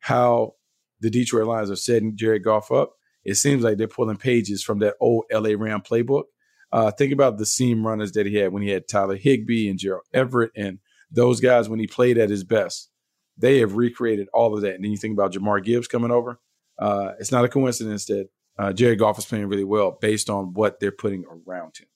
[0.00, 0.52] how
[1.00, 2.92] the Detroit Lions are setting Jared Goff up,
[3.24, 6.24] it seems like they're pulling pages from that old LA Ram playbook.
[6.72, 9.78] Uh, think about the seam runners that he had when he had Tyler Higbee and
[9.78, 10.78] Gerald Everett and
[11.10, 12.90] those guys when he played at his best.
[13.38, 14.74] They have recreated all of that.
[14.74, 16.40] And then you think about Jahmyr Gibbs coming over
[16.78, 20.54] uh, it's not a coincidence that uh, Jared Goff is playing really well based on
[20.54, 21.88] what they're putting around him.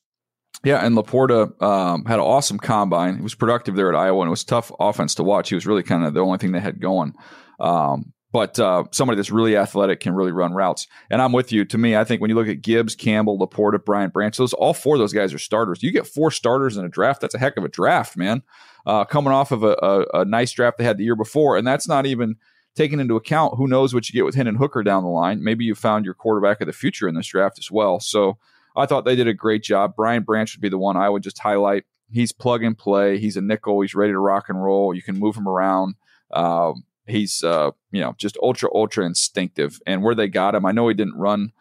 [0.63, 3.17] Yeah, and LaPorta um, had an awesome combine.
[3.17, 5.49] He was productive there at Iowa, and it was tough offense to watch.
[5.49, 7.15] He was really kind of the only thing they had going.
[7.59, 10.87] Um, but uh, somebody that's really athletic can really run routes.
[11.11, 11.65] And I'm with you.
[11.65, 14.75] To me, I think when you look at Gibbs, Campbell, LaPorta, Brian Branch, those all
[14.75, 15.83] four of those guys are starters.
[15.83, 17.23] You get four starters in a draft.
[17.23, 18.43] That's a heck of a draft, man.
[18.87, 21.67] Uh, coming off of a, a, a, nice draft they had the year before, and
[21.67, 22.37] that's not even
[22.75, 25.43] taking into account who knows what you get with Hendon Hooker down the line.
[25.43, 28.01] Maybe you found your quarterback of the future in this draft as well.
[28.01, 28.39] So
[28.77, 29.95] I thought they did a great job.
[29.97, 31.85] Brian Branch would be the one I would just highlight.
[32.11, 33.19] He's plug and play.
[33.19, 33.81] He's a nickel.
[33.81, 34.95] He's ready to rock and roll.
[34.95, 35.95] You can move him around.
[36.33, 39.81] Um, he's uh, you know just ultra ultra instinctive.
[39.87, 41.53] And where they got him, I know he didn't run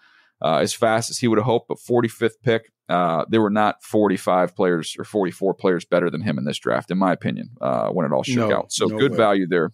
[0.42, 2.72] uh, as fast as he would have hoped, but 45th pick.
[2.88, 6.90] Uh, there were not 45 players or 44 players better than him in this draft,
[6.90, 8.72] in my opinion, uh, when it all shook no, out.
[8.72, 9.18] So no good way.
[9.18, 9.74] value there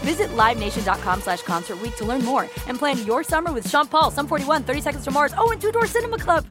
[0.00, 4.26] Visit LiveNation.com slash Concert to learn more and plan your summer with Sean Paul, Sum
[4.26, 6.46] 41, 30 Seconds to Mars, oh, and Two Door Cinema Club.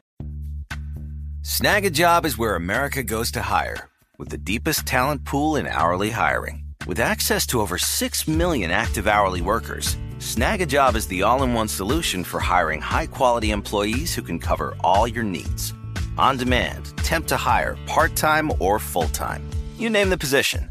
[1.42, 6.64] Snagajob is where America goes to hire, with the deepest talent pool in hourly hiring.
[6.86, 11.68] With access to over 6 million active hourly workers, Snagajob is the all in one
[11.68, 15.72] solution for hiring high quality employees who can cover all your needs.
[16.18, 19.48] On demand, temp to hire, part time or full time.
[19.78, 20.70] You name the position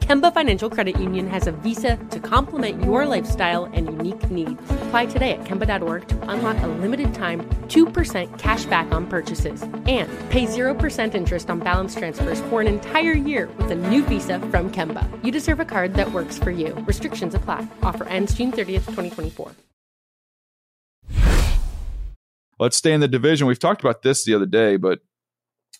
[0.00, 4.60] Kemba Financial Credit Union has a visa to complement your lifestyle and unique needs.
[4.70, 10.08] Apply today at Kemba.org to unlock a limited time 2% cash back on purchases and
[10.30, 14.70] pay 0% interest on balance transfers for an entire year with a new visa from
[14.70, 15.06] Kemba.
[15.24, 16.74] You deserve a card that works for you.
[16.86, 17.66] Restrictions apply.
[17.82, 19.52] Offer ends June 30th, 2024.
[22.58, 23.46] Let's stay in the division.
[23.46, 25.00] We've talked about this the other day, but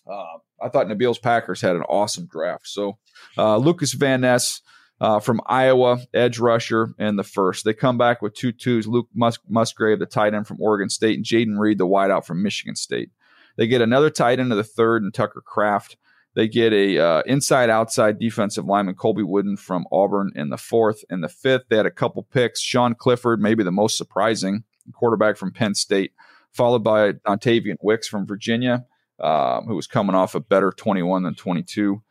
[0.09, 2.67] uh, I thought Nabil's Packers had an awesome draft.
[2.67, 2.97] So
[3.37, 4.61] uh, Lucas Van Ness
[5.01, 7.65] uh, from Iowa, edge rusher, and the first.
[7.65, 8.87] They come back with two twos.
[8.87, 12.43] Luke Mus- Musgrave, the tight end from Oregon State, and Jayden Reed, the wideout from
[12.43, 13.11] Michigan State.
[13.57, 15.97] They get another tight end of the third, and Tucker Kraft.
[16.35, 21.03] They get a uh, inside outside defensive lineman Colby Wooden from Auburn in the fourth
[21.09, 21.63] and the fifth.
[21.69, 22.61] They had a couple picks.
[22.61, 26.11] Sean Clifford, maybe the most surprising quarterback from Penn State
[26.51, 28.85] followed by Dontayvion Wicks from Virginia,
[29.21, 32.01] um, who was coming off a better 21 than 22.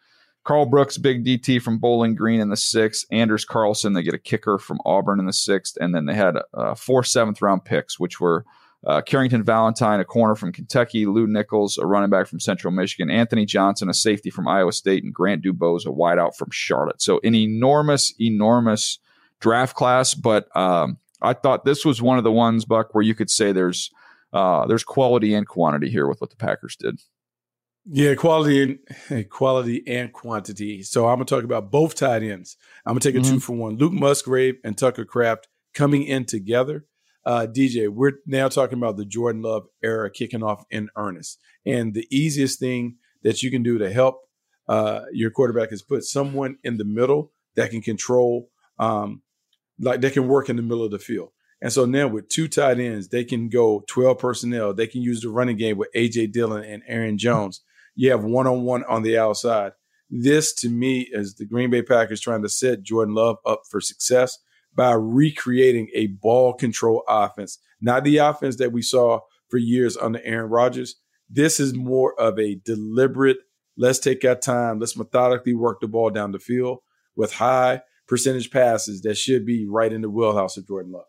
[0.44, 3.04] Karl Brooks, big DT from Bowling Green in the sixth.
[3.10, 5.76] Anders Carlson, they get a kicker from Auburn in the sixth.
[5.78, 8.46] And then they had uh, four seventh round picks, which were
[8.86, 13.10] uh, Carrington Valentine, a corner from Kentucky, Lew Nichols, a running back from Central Michigan,
[13.10, 17.02] Anthony Johnson, a safety from Iowa State, and Grant Dubose, a wideout from Charlotte.
[17.02, 19.00] So an enormous, enormous
[19.40, 20.14] draft class.
[20.14, 23.52] But um, I thought this was one of the ones, Buck, where you could say
[23.52, 23.90] there's
[24.32, 27.00] uh, there's quality and quantity here with what the Packers did.
[27.90, 30.82] Yeah, quality and quality and quantity.
[30.82, 32.56] So I'm gonna talk about both tight ends.
[32.84, 33.34] I'm gonna take a mm-hmm.
[33.34, 33.78] two for one.
[33.78, 36.84] Luke Musgrave and Tucker Kraft coming in together.
[37.24, 41.38] Uh, DJ, we're now talking about the Jordan Love era kicking off in earnest.
[41.64, 44.20] And the easiest thing that you can do to help
[44.68, 49.22] uh, your quarterback is put someone in the middle that can control, um,
[49.78, 51.30] like that can work in the middle of the field.
[51.60, 54.72] And so now with two tight ends, they can go 12 personnel.
[54.72, 57.62] They can use the running game with AJ Dillon and Aaron Jones.
[57.96, 59.72] You have one on one on the outside.
[60.10, 63.80] This to me is the Green Bay Packers trying to set Jordan Love up for
[63.80, 64.38] success
[64.74, 70.20] by recreating a ball control offense, not the offense that we saw for years under
[70.22, 70.96] Aaron Rodgers.
[71.28, 73.38] This is more of a deliberate,
[73.76, 76.78] let's take our time, let's methodically work the ball down the field
[77.16, 81.04] with high percentage passes that should be right in the wheelhouse of Jordan Love.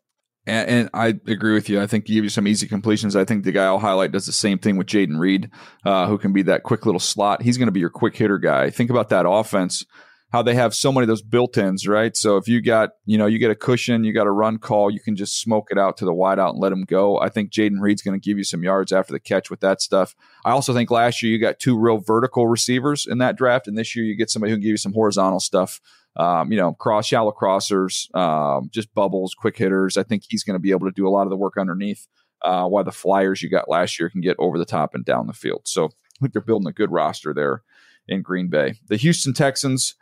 [0.50, 1.82] And, and, I agree with you.
[1.82, 3.16] I think you give you some easy completions.
[3.16, 5.52] I think the guy I'll highlight does the same thing with Jayden Reed,
[5.86, 7.42] uh, who can be that quick little slot.
[7.42, 8.70] He's going to be your quick hitter guy.
[8.70, 9.86] Think about that offense,
[10.32, 12.16] how they have so many of those built-ins, right?
[12.16, 14.92] So if you got, you know, you get a cushion, you got a run call,
[14.92, 17.20] you can just smoke it out to the wideout and let him go.
[17.20, 19.82] I think Jayden Reed's going to give you some yards after the catch with that
[19.82, 20.16] stuff.
[20.46, 23.78] I also think last year you got two real vertical receivers in that draft, and
[23.78, 25.80] this year you get somebody who can give you some horizontal stuff
[26.20, 29.96] um, you know, cross shallow crossers, um, just bubbles, quick hitters.
[29.96, 32.08] I think he's going to be able to do a lot of the work underneath.
[32.42, 35.28] Uh, while the Flyers you got last year can get over the top and down
[35.28, 35.64] the field.
[35.66, 35.90] So I
[36.22, 37.64] think they're building a good roster there
[38.08, 38.76] in Green Bay.
[38.88, 39.96] The Houston Texans,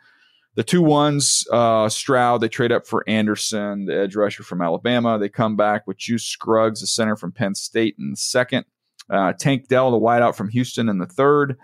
[0.54, 5.18] the two ones, uh, Stroud, they trade up for Anderson, the edge rusher from Alabama.
[5.18, 8.64] They come back with Juice Scruggs, the center from Penn State, in the second.
[9.10, 11.56] Uh, Tank Dell, the wideout from Houston, in the third.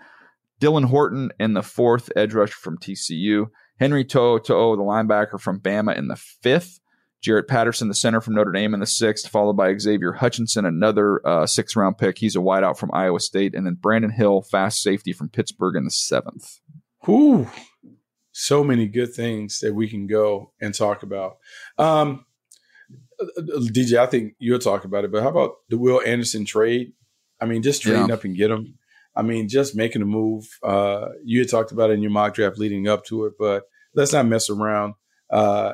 [0.59, 3.47] Dylan Horton in the fourth, edge rusher from TCU.
[3.79, 6.79] Henry To'oTo'o, the linebacker from Bama, in the fifth.
[7.21, 11.25] Jarrett Patterson, the center from Notre Dame, in the sixth, followed by Xavier Hutchinson, another
[11.27, 12.19] uh, sixth round pick.
[12.19, 13.55] He's a wideout from Iowa State.
[13.55, 16.59] And then Brandon Hill, fast safety from Pittsburgh, in the seventh.
[17.05, 17.49] Whew.
[18.31, 21.37] So many good things that we can go and talk about.
[21.79, 22.25] Um,
[23.39, 26.93] DJ, I think you'll talk about it, but how about the Will Anderson trade?
[27.41, 28.13] I mean, just trading yeah.
[28.13, 28.77] up and get him.
[29.15, 30.47] I mean, just making a move.
[30.61, 33.63] Uh, you had talked about it in your mock draft leading up to it, but
[33.93, 34.95] let's not mess around.
[35.29, 35.73] Uh,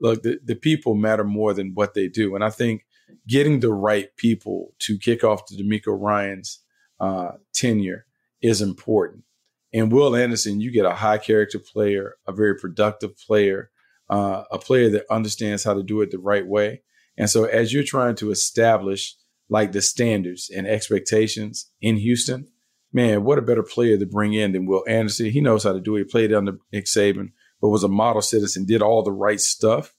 [0.00, 2.34] look, the, the people matter more than what they do.
[2.34, 2.84] And I think
[3.26, 6.60] getting the right people to kick off the DeMeco Ryans
[7.00, 8.06] uh, tenure
[8.42, 9.24] is important.
[9.72, 13.70] And Will Anderson, you get a high character player, a very productive player,
[14.10, 16.82] uh, a player that understands how to do it the right way.
[17.16, 19.16] And so as you're trying to establish
[19.48, 22.48] like the standards and expectations in Houston,
[22.92, 25.30] man, what a better player to bring in than Will Anderson.
[25.30, 26.00] He knows how to do it.
[26.00, 29.94] He played under Nick Saban, but was a model citizen, did all the right stuff.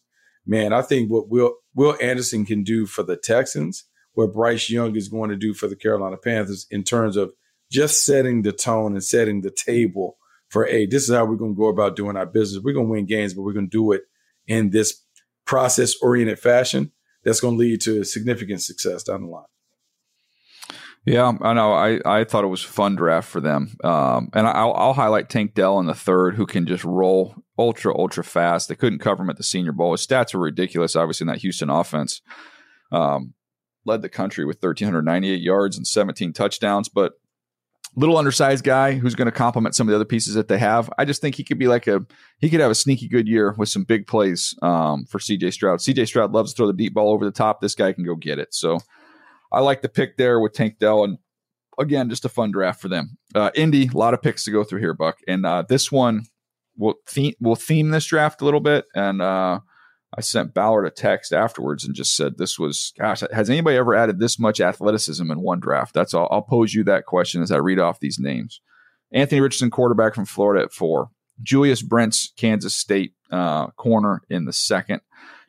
[0.46, 4.96] Man, I think what Will Will Anderson can do for the Texans, what Bryce Young
[4.96, 7.34] is going to do for the Carolina Panthers in terms of
[7.72, 10.18] just setting the tone and setting the table
[10.50, 12.62] for, hey, this is how we're going to go about doing our business.
[12.64, 14.04] We're going to win games, but we're going to do it
[14.46, 15.02] in this
[15.46, 16.92] process oriented fashion
[17.24, 19.46] that's going to lead to significant success down the line.
[21.06, 21.74] Yeah, I know.
[21.74, 23.76] I, I thought it was fun draft for them.
[23.84, 27.98] Um, and I'll, I'll highlight Tank Dell in the third, who can just roll ultra,
[27.98, 28.70] ultra fast.
[28.70, 29.92] They couldn't cover him at the Senior Bowl.
[29.92, 32.22] His stats were ridiculous, obviously, in that Houston offense.
[32.92, 33.34] Um,
[33.86, 37.14] led the country with 1,398 yards and 17 touchdowns, but
[37.96, 40.90] little undersized guy who's going to complement some of the other pieces that they have.
[40.98, 42.02] I just think he could be like a
[42.40, 45.80] he could have a sneaky good year with some big plays um, for CJ Stroud.
[45.80, 47.62] CJ Stroud loves to throw the deep ball over the top.
[47.62, 48.54] This guy can go get it.
[48.54, 48.80] So
[49.54, 51.18] I like the pick there with Tank Dell, and
[51.78, 53.18] again, just a fun draft for them.
[53.36, 56.26] Uh, Indy, a lot of picks to go through here, Buck, and uh, this one
[56.78, 58.86] will theme will theme this draft a little bit.
[58.96, 59.60] And uh,
[60.18, 63.96] I sent Ballard a text afterwards and just said, "This was gosh, has anybody ever
[63.96, 66.28] added this much athleticism in one draft?" That's all.
[66.32, 68.62] I'll pose you that question as I read off these names.
[69.12, 71.10] Anthony Richardson, quarterback from Florida at four.
[71.42, 75.02] Julius Brents, Kansas State uh, corner in the second.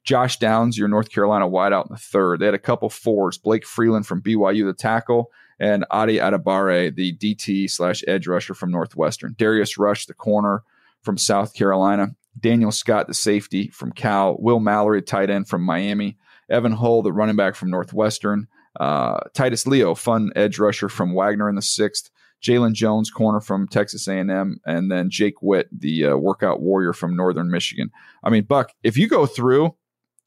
[0.04, 2.40] Josh Downs, your North Carolina wideout in the third.
[2.40, 3.38] They had a couple fours.
[3.38, 8.70] Blake Freeland from BYU, the tackle, and Adi Adebawore, the DT slash edge rusher from
[8.70, 9.34] Northwestern.
[9.38, 10.62] Darius Rush, the corner
[11.02, 12.14] from South Carolina.
[12.38, 14.36] Daniel Scott, the safety from Cal.
[14.38, 16.18] Will Mallory, tight end from Miami.
[16.50, 18.46] Evan Hull, the running back from Northwestern.
[18.78, 22.10] Uh, Titus Leo, fun edge rusher from Wagner in the sixth.
[22.42, 27.16] Jalen Jones, corner from Texas A&M, and then Jake Witt, the uh, workout warrior from
[27.16, 27.90] Northern Michigan.
[28.22, 29.74] I mean, Buck, if you go through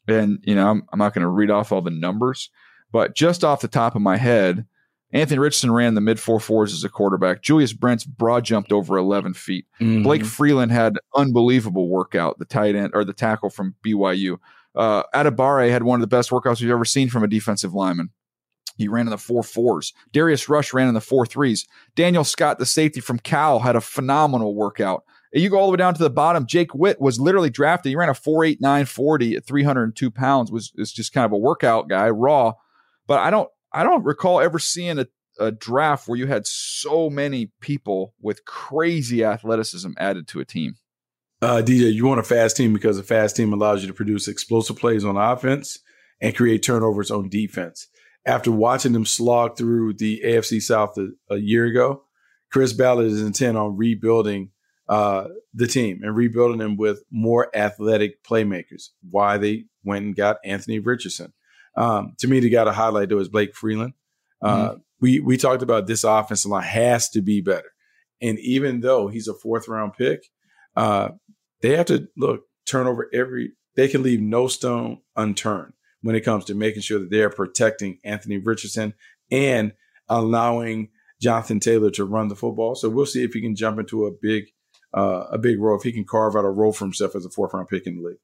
[0.08, 2.50] and, you know, I'm, I'm not going to read off all the numbers,
[2.92, 4.66] but just off the top of my head,
[5.12, 7.42] Anthony Richardson ran the mid four fours as a quarterback.
[7.42, 9.66] Julius Brents broad jumped over 11 feet.
[9.80, 10.02] Mm-hmm.
[10.02, 14.38] Blake Freeland had unbelievable workout, the tight end or the tackle from BYU.
[14.74, 18.10] Uh, Adebawore had one of the best workouts we've ever seen from a defensive lineman.
[18.76, 19.92] He ran in the four fours.
[20.12, 21.66] Darius Rush ran in the four threes.
[21.96, 25.04] Daniel Scott, the safety from Cal, had a phenomenal workout.
[25.32, 26.46] You go all the way down to the bottom.
[26.46, 27.90] Jake Witt was literally drafted.
[27.90, 30.50] He ran a 4.8940 at 302 pounds.
[30.50, 32.54] Was is just kind of a workout guy, raw.
[33.06, 35.06] But I don't I don't recall ever seeing a,
[35.38, 40.76] a draft where you had so many people with crazy athleticism added to a team.
[41.40, 44.26] Uh, DJ, you want a fast team because a fast team allows you to produce
[44.26, 45.78] explosive plays on offense
[46.20, 47.86] and create turnovers on defense.
[48.26, 52.02] After watching them slog through the AFC South a, a year ago,
[52.50, 54.50] Chris Ballard is intent on rebuilding
[54.88, 58.88] uh, the team and rebuilding them with more athletic playmakers.
[59.10, 61.32] Why they went and got Anthony Richardson.
[61.76, 63.92] Um, to me, the guy to highlight though is Blake Freeland.
[64.42, 64.78] Uh, mm-hmm.
[65.00, 67.70] We we talked about this offensive line has to be better,
[68.20, 70.26] and even though he's a fourth round pick,
[70.76, 71.10] uh,
[71.62, 73.52] they have to look turn over every.
[73.76, 75.72] They can leave no stone unturned
[76.02, 78.94] when it comes to making sure that they're protecting Anthony Richardson
[79.30, 79.72] and
[80.08, 80.88] allowing
[81.20, 82.74] Jonathan Taylor to run the football.
[82.74, 84.46] So we'll see if he can jump into a big
[84.94, 87.30] uh, a big role if he can carve out a role for himself as a
[87.30, 88.18] fourth round pick in the league.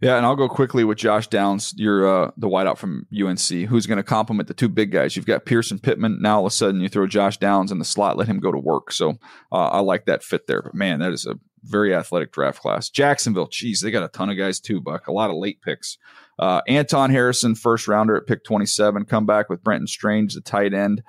[0.00, 3.86] Yeah, and I'll go quickly with Josh Downs, you're uh, the wideout from UNC, who's
[3.86, 5.16] going to complement the two big guys.
[5.16, 6.22] You've got Pearson Pittman.
[6.22, 8.52] Now all of a sudden you throw Josh Downs in the slot, let him go
[8.52, 8.92] to work.
[8.92, 9.18] So
[9.50, 10.62] uh, I like that fit there.
[10.62, 11.34] But man, that is a
[11.64, 12.88] very athletic draft class.
[12.88, 15.08] Jacksonville, geez, they got a ton of guys too, Buck.
[15.08, 15.98] A lot of late picks.
[16.38, 20.74] Uh, Anton Harrison, first rounder at pick 27, come back with Brenton Strange, the tight
[20.74, 21.02] end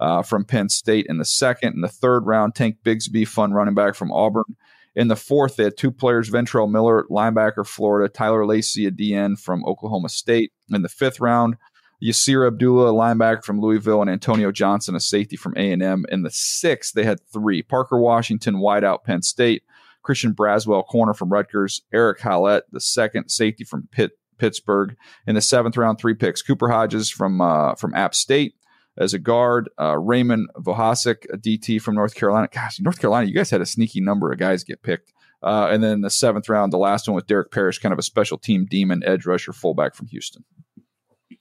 [0.00, 1.74] uh, from Penn State in the second.
[1.74, 4.56] In the third round, Tank Bigsby, fun running back from Auburn.
[4.94, 9.38] In the fourth, they had two players, Ventrell Miller, linebacker, Florida, Tyler Lacy, a DN
[9.38, 10.52] from Oklahoma State.
[10.70, 11.56] In the fifth round,
[12.02, 16.04] Yasir Abdullah, a linebacker from Louisville, and Antonio Johnson, a safety from A&M.
[16.10, 19.64] In the sixth, they had three, Parker Washington, wideout, Penn State,
[20.02, 24.96] Christian Braswell, corner from Rutgers, Erick Hallett, the second safety from Pitt, Pittsburgh.
[25.26, 28.54] In the seventh round, three picks, Cooper Hodges from uh, from App State,
[28.98, 29.68] as a guard.
[29.80, 32.48] Uh, Raymond Vohasek, a DT from North Carolina.
[32.52, 35.12] Gosh, North Carolina, you guys had a sneaky number of guys get picked.
[35.42, 38.02] Uh, and then the seventh round, the last one with Derek Parish, kind of a
[38.02, 40.44] special team demon edge rusher fullback from Houston.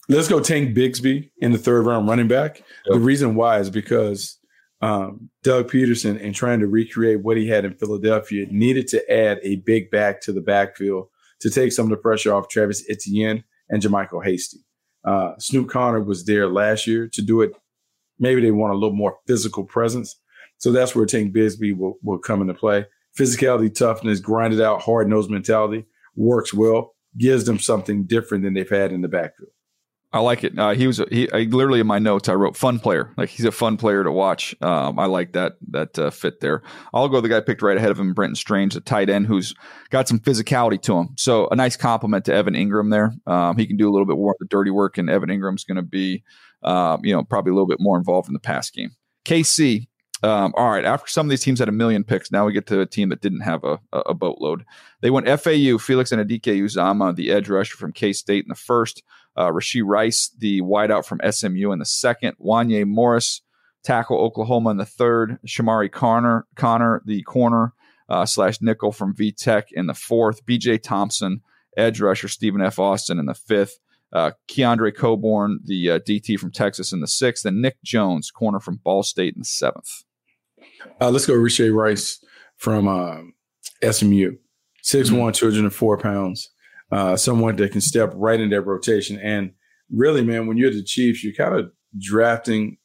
[0.07, 2.59] Let's go Tank Bigsby in the third round running back.
[2.59, 2.93] Yep.
[2.93, 4.37] The reason why is because
[4.81, 9.39] um, Doug Pederson in trying to recreate what he had in Philadelphia, needed to add
[9.41, 11.07] a big back to the backfield
[11.39, 14.64] to take some of the pressure off Travis Etienne and JaMycal Hasty.
[15.05, 17.51] Uh, Snoop Conner was there last year to do it.
[18.19, 20.19] Maybe they want a little more physical presence.
[20.57, 22.85] So that's where Tank Bigsby will, will come into play.
[23.17, 25.85] Physicality, toughness, grinded out, hard nosed mentality
[26.15, 29.51] works well, gives them something different than they've had in the backfield.
[30.15, 30.57] I like it.
[30.57, 32.29] Uh, he was he I, literally in my notes.
[32.29, 33.11] I wrote fun player.
[33.17, 34.55] Like he's a fun player to watch.
[34.61, 36.61] Um, I like that that uh, fit there.
[36.93, 39.53] I'll go the guy picked right ahead of him, Brenton Strange, a tight end who's
[39.89, 41.09] got some physicality to him.
[41.17, 43.13] So a nice compliment to Evan Engram there.
[43.27, 45.65] Um, he can do a little bit more of the dirty work, and Evan Engram's
[45.65, 46.23] going to be,
[46.63, 48.91] um, you know, probably a little bit more involved in the pass game.
[49.25, 49.85] KC.
[50.23, 50.85] Um, all right.
[50.85, 53.09] After some of these teams had a million picks, now we get to a team
[53.09, 54.63] that didn't have a, a boatload.
[55.01, 59.03] They went FAU, Felix Anudike-Uzomah, the edge rusher from K State in the first
[59.35, 63.41] uh, Rashee Rice, the wideout from SMU in the second, Wanya Morris,
[63.83, 67.73] tackle Oklahoma in the third, Chamarri Connor, Conner the corner
[68.09, 71.41] uh, slash nickel from VTech in the fourth, BJ Thompson,
[71.77, 72.79] edge rusher Stephen F.
[72.79, 73.79] Austin in the fifth,
[74.13, 78.59] uh, Keondre Coburn, the uh, DT from Texas in the sixth, and Nick Jones, corner
[78.59, 80.03] from Ball State in the seventh.
[81.01, 82.23] Uh, let's go Rashee Rice
[82.57, 83.17] from uh,
[83.91, 84.37] SMU,
[84.83, 85.31] 6'1", mm-hmm.
[85.31, 86.49] 204 pounds
[86.91, 89.19] uh, someone that can step right in that rotation.
[89.19, 89.51] And
[89.91, 92.77] really, man, when you're the Chiefs, you're kind of drafting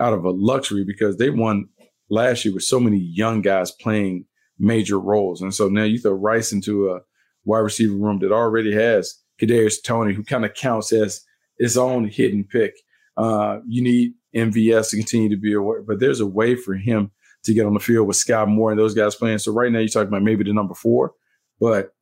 [0.00, 1.68] out of a luxury because they won
[2.10, 4.26] last year with so many young guys playing
[4.58, 5.42] major roles.
[5.42, 7.00] And so now you throw Rice into a
[7.44, 11.22] wide receiver room that already has Kadarius Toney, who kind of counts as
[11.58, 12.74] his own hidden pick.
[13.16, 17.10] Uh, you need MVS to continue to be aware, but there's a way for him
[17.44, 19.38] to get on the field with Skyy Moore and those guys playing.
[19.38, 21.12] So right now you're talking about maybe the number four,
[21.60, 21.92] but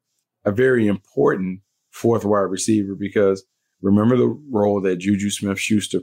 [0.45, 1.61] a very important
[1.91, 3.45] fourth wide receiver because
[3.83, 6.01] remember the role that Juju Smith Schuster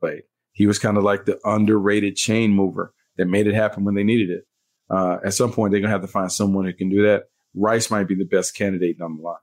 [0.00, 0.22] played.
[0.52, 4.04] He was kind of like the underrated chain mover that made it happen when they
[4.04, 4.44] needed it.
[4.88, 7.24] Uh, at some point, they're going to have to find someone who can do that.
[7.54, 9.36] Rice might be the best candidate down the line.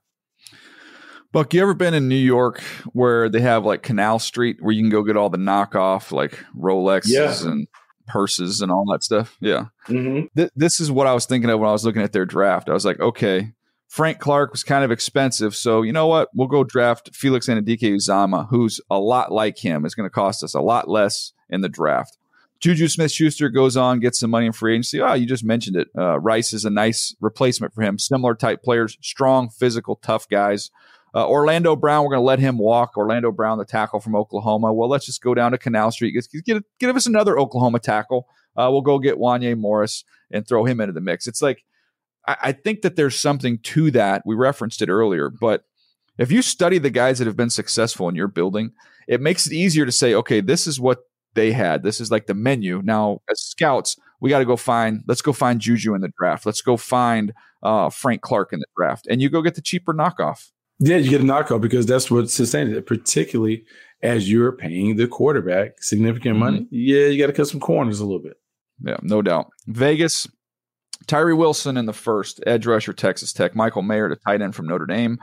[1.32, 2.60] Buck, you ever been in New York
[2.92, 6.38] where they have like Canal Street where you can go get all the knockoff like
[6.56, 7.50] Rolexes yeah.
[7.50, 7.66] and
[8.06, 9.36] purses and all that stuff?
[9.40, 9.66] Yeah.
[9.88, 10.26] Mm-hmm.
[10.36, 12.68] Th- this is what I was thinking of when I was looking at their draft.
[12.68, 13.52] I was like, okay,
[13.88, 15.54] Frank Clark was kind of expensive.
[15.54, 16.28] So, you know what?
[16.34, 19.84] We'll go draft Felix Anudike-Uzomah, who's a lot like him.
[19.84, 22.18] It's going to cost us a lot less in the draft.
[22.60, 25.00] Juju Smith Schuster goes on, gets some money in free agency.
[25.00, 25.88] Oh, you just mentioned it.
[25.96, 27.98] Uh, Rice is a nice replacement for him.
[27.98, 30.70] Similar type players, strong, physical, tough guys.
[31.14, 32.96] Uh, Orlando Brown, we're going to let him walk.
[32.96, 34.72] Orlando Brown, the tackle from Oklahoma.
[34.72, 36.12] Well, let's just go down to Canal Street.
[36.12, 38.26] Get, get, give us another Oklahoma tackle.
[38.56, 41.26] Uh, we'll go get Wanya Morris and throw him into the mix.
[41.26, 41.64] It's like
[42.26, 44.22] I, I think that there's something to that.
[44.24, 45.64] We referenced it earlier, but
[46.18, 48.72] if you study the guys that have been successful in your building,
[49.08, 51.00] it makes it easier to say, okay, this is what
[51.34, 51.82] they had.
[51.82, 52.80] This is like the menu.
[52.84, 55.02] Now, as scouts, we got to go find.
[55.06, 56.46] Let's go find Juju in the draft.
[56.46, 59.92] Let's go find uh, Frank Clark in the draft, and you go get the cheaper
[59.92, 60.50] knockoff.
[60.78, 63.64] Yeah, you get a knockoff because that's what sustains it, particularly
[64.02, 66.60] as you're paying the quarterback significant money.
[66.60, 66.74] Mm-hmm.
[66.74, 68.36] Yeah, you got to cut some corners a little bit.
[68.84, 69.50] Yeah, no doubt.
[69.66, 70.28] Vegas,
[71.04, 73.54] Tyree Wilson in the first, edge rusher, Texas Tech.
[73.54, 75.18] Michael Mayer, the tight end from Notre Dame.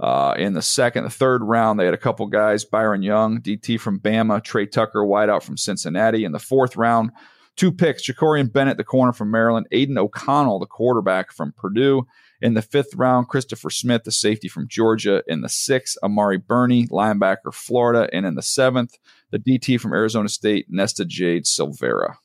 [0.00, 3.80] Uh, in the second, the third round, they had a couple guys: Byron Young, DT
[3.80, 6.24] from Bama, Tre Tucker, wideout from Cincinnati.
[6.24, 7.12] In the fourth round,
[7.56, 12.06] two picks: Jakorian Bennett, the corner from Maryland, Aidan O'Connell, the quarterback from Purdue.
[12.40, 15.22] In the fifth round, Christopher Smith, the safety from Georgia.
[15.26, 18.08] In the sixth, Amari Burney, linebacker, Florida.
[18.12, 18.98] And in the seventh,
[19.30, 22.16] the DT from Arizona State, Nesta Jade Silvera.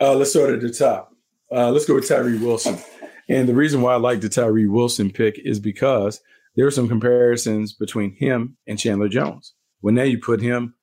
[0.00, 1.15] Uh, let's start at the top.
[1.50, 2.78] Uh, let's go with Tyree Wilson.
[3.28, 6.20] And the reason why I like the Tyree Wilson pick is because
[6.54, 9.54] there are some comparisons between him and Chandler Jones.
[9.82, 10.74] Well, now you put him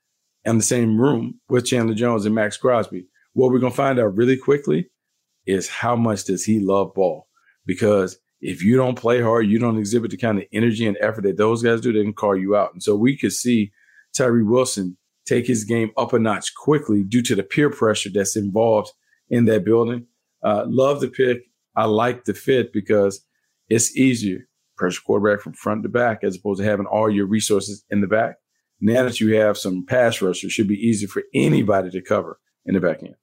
[0.46, 3.08] in the same room with Chandler Jones and Maxx Crosby.
[3.34, 4.90] What we're going to find out really quickly
[5.46, 7.28] is how much does he love ball?
[7.66, 11.24] Because if you don't play hard, you don't exhibit the kind of energy and effort
[11.24, 12.74] that those guys do, they can call you out.
[12.74, 13.72] And so we could see
[14.16, 18.36] Tyree Wilson take his game up a notch quickly due to the peer pressure that's
[18.36, 18.92] involved
[19.30, 20.08] in that building.
[20.44, 21.44] Uh, love the pick.
[21.76, 23.26] I like the fit because
[23.70, 24.48] it's easier.
[24.78, 28.08] Pressure quarterback from front to back as opposed to having all your resources in the
[28.08, 28.36] back.
[28.82, 32.74] Now that you have some pass rushers, should be easy for anybody to cover in
[32.74, 33.16] the back end.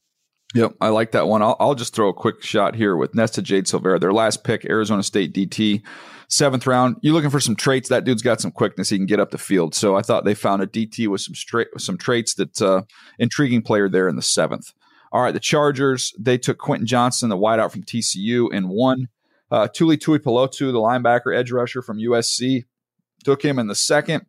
[0.54, 1.42] Yep, I like that one.
[1.42, 4.64] I'll, I'll, just throw a quick shot here with Nesta Jade Silvera, their last pick,
[4.64, 5.82] Arizona State DT,
[6.28, 6.96] seventh round.
[7.02, 7.88] You're looking for some traits.
[7.88, 8.88] That dude's got some quickness.
[8.88, 9.76] He can get up the field.
[9.76, 12.82] So I thought they found a DT with some straight, some traits that uh,
[13.20, 14.72] intriguing player there in the seventh.
[15.12, 19.08] All right, the Chargers they took Quentin Johnston, the wideout from TCU, in one.
[19.50, 22.64] Uh, Tuli the linebacker edge rusher from USC,
[23.24, 24.26] took him in the second.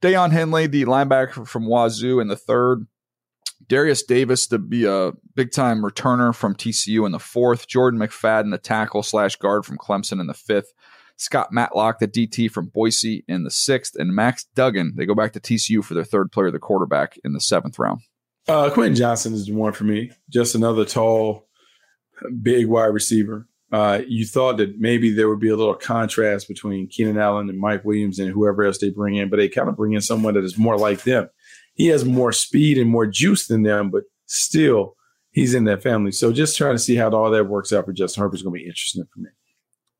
[0.00, 2.86] Daiyan Henley, the linebacker from Wazoo, in the third.
[3.68, 7.68] Derius Davis to be a big time returner from TCU in the fourth.
[7.68, 10.72] Jordan McFadden, the tackle slash guard from Clemson in the fifth.
[11.16, 14.94] Scott Matlock, the DT from Boise in the sixth, and Max Duggan.
[14.96, 18.00] They go back to TCU for their third player, the quarterback, in the seventh round.
[18.48, 20.10] Uh, Quentin Johnston is the one for me.
[20.28, 21.48] Just another tall,
[22.42, 23.46] big wide receiver.
[23.70, 27.58] Uh, you thought that maybe there would be a little contrast between Keenan Allen and
[27.58, 30.34] Mike Williams and whoever else they bring in, but they kind of bring in someone
[30.34, 31.30] that is more like them
[31.74, 34.96] he has more speed and more juice than them, but still
[35.30, 36.12] he's in that family.
[36.12, 38.54] So just trying to see how all that works out for Justin Herbert is going
[38.54, 39.30] to be interesting for me.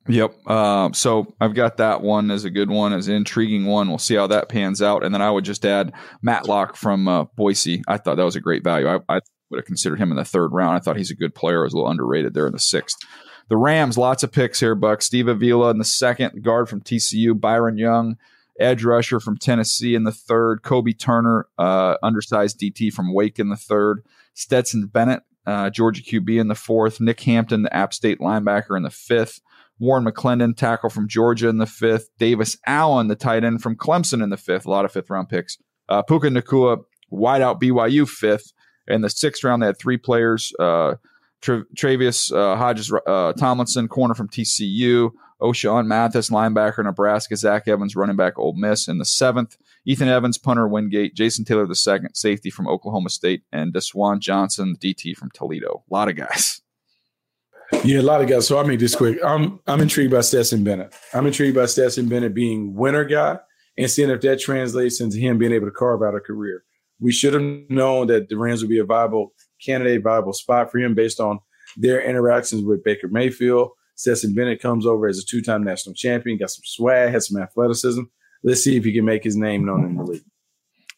[0.09, 0.35] Yep.
[0.47, 3.89] Uh, so I've got that one as a good one, as an intriguing one.
[3.89, 5.05] We'll see how that pans out.
[5.05, 5.93] And then I would just add
[6.23, 7.83] Matlock from uh, Boise.
[7.87, 8.89] I thought that was a great value.
[8.89, 10.77] I, I, would have considered him in the third round.
[10.77, 11.61] I thought he's a good player.
[11.61, 12.97] I was a little underrated there in the sixth.
[13.51, 15.03] The Rams, lots of picks here, Buck.
[15.03, 18.17] Steve Avila in the second, guard from TCU, Byron Young,
[18.59, 23.51] edge rusher from Tennessee in the third, Kobie Turner, uh, undersized DT from Wake in
[23.51, 28.21] the third, Stetson Bennett, uh, Georgia QB in the fourth, Nick Hampton, the App State
[28.21, 29.41] linebacker in the fifth,
[29.83, 34.23] Warren McClendon, tackle from Georgia in the fifth, Davis Allen, the tight end from Clemson
[34.23, 35.59] in the fifth, a lot of fifth round picks,
[35.89, 36.79] uh, Puka Nacua,
[37.13, 38.53] wideout BYU fifth.
[38.87, 40.53] In the sixth round, they had three players.
[40.59, 40.95] Uh,
[41.41, 45.11] Tra- Travius uh, Hodges uh, Tomlinson, corner from TCU.
[45.41, 47.35] Ochaun Mathis, linebacker, Nebraska.
[47.37, 48.87] Zach Evans, running back, Ole Miss.
[48.87, 51.17] In the seventh, Ethan Evans, punter, Wingate.
[51.17, 53.43] Jason Taylor, the second, safety from Oklahoma State.
[53.51, 55.83] And Desjuan Johnson, DT from Toledo.
[55.91, 56.62] A lot of guys.
[57.85, 58.47] Yeah, a lot of guys.
[58.47, 59.19] So I'll make this quick.
[59.25, 60.95] I'm I'm intrigued by Stetson Bennett.
[61.13, 63.39] I'm intrigued by Stetson Bennett being winner guy
[63.77, 66.65] and seeing if that translates into him being able to carve out a career.
[67.01, 69.33] We should have known that the Rams would be a viable
[69.65, 71.41] candidate, viable spot for him based on
[71.77, 73.71] their interactions with Baker Mayfield.
[73.97, 78.03] Stetson Bennett comes over as a two-time national champion, got some swag, has some athleticism.
[78.45, 80.25] Let's see if he can make his name known in the league.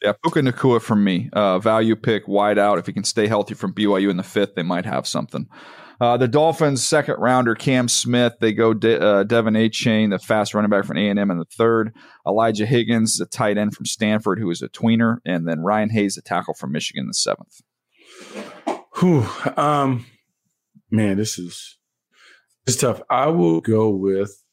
[0.03, 1.31] Yeah, Puka Nacua from me.
[1.33, 2.79] Uh, value pick, wide out.
[2.79, 5.49] If he can stay healthy from BYU in the fifth, they might have something.
[6.05, 8.35] Uh, the Dolphins' second rounder, Cam Smith.
[8.39, 11.95] They go De- uh, De'Von Achane, the fast running back from A&M in the third.
[12.27, 15.17] Elijah Higgins, the tight end from Stanford, who is a tweener.
[15.25, 17.63] And then Ryan Hayes, the tackle from Michigan the seventh.
[18.99, 19.27] Whew.
[19.57, 20.05] Um,
[20.91, 21.79] man, this is
[22.67, 23.01] it's tough.
[23.09, 24.45] I will go with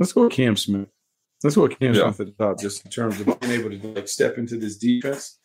[0.00, 0.88] let's go with Cam Smith.
[1.44, 2.02] Let's go with Cam yeah.
[2.02, 4.76] Smith at the top, just in terms of being able to like step into this
[4.76, 5.38] defense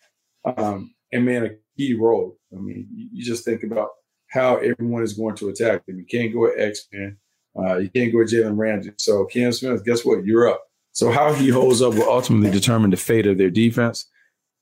[0.57, 2.39] um, and man a key role.
[2.51, 3.89] I mean, you, just think about
[4.31, 5.99] how everyone is going to attack them.
[5.99, 7.17] You can't go with X Man.
[7.57, 8.91] Uh, you can't go with Jalen Ramsey.
[8.97, 10.25] So Cam Smith, guess what?
[10.25, 10.63] You're up.
[10.93, 14.09] So how he holds up will ultimately determine the fate of their defense.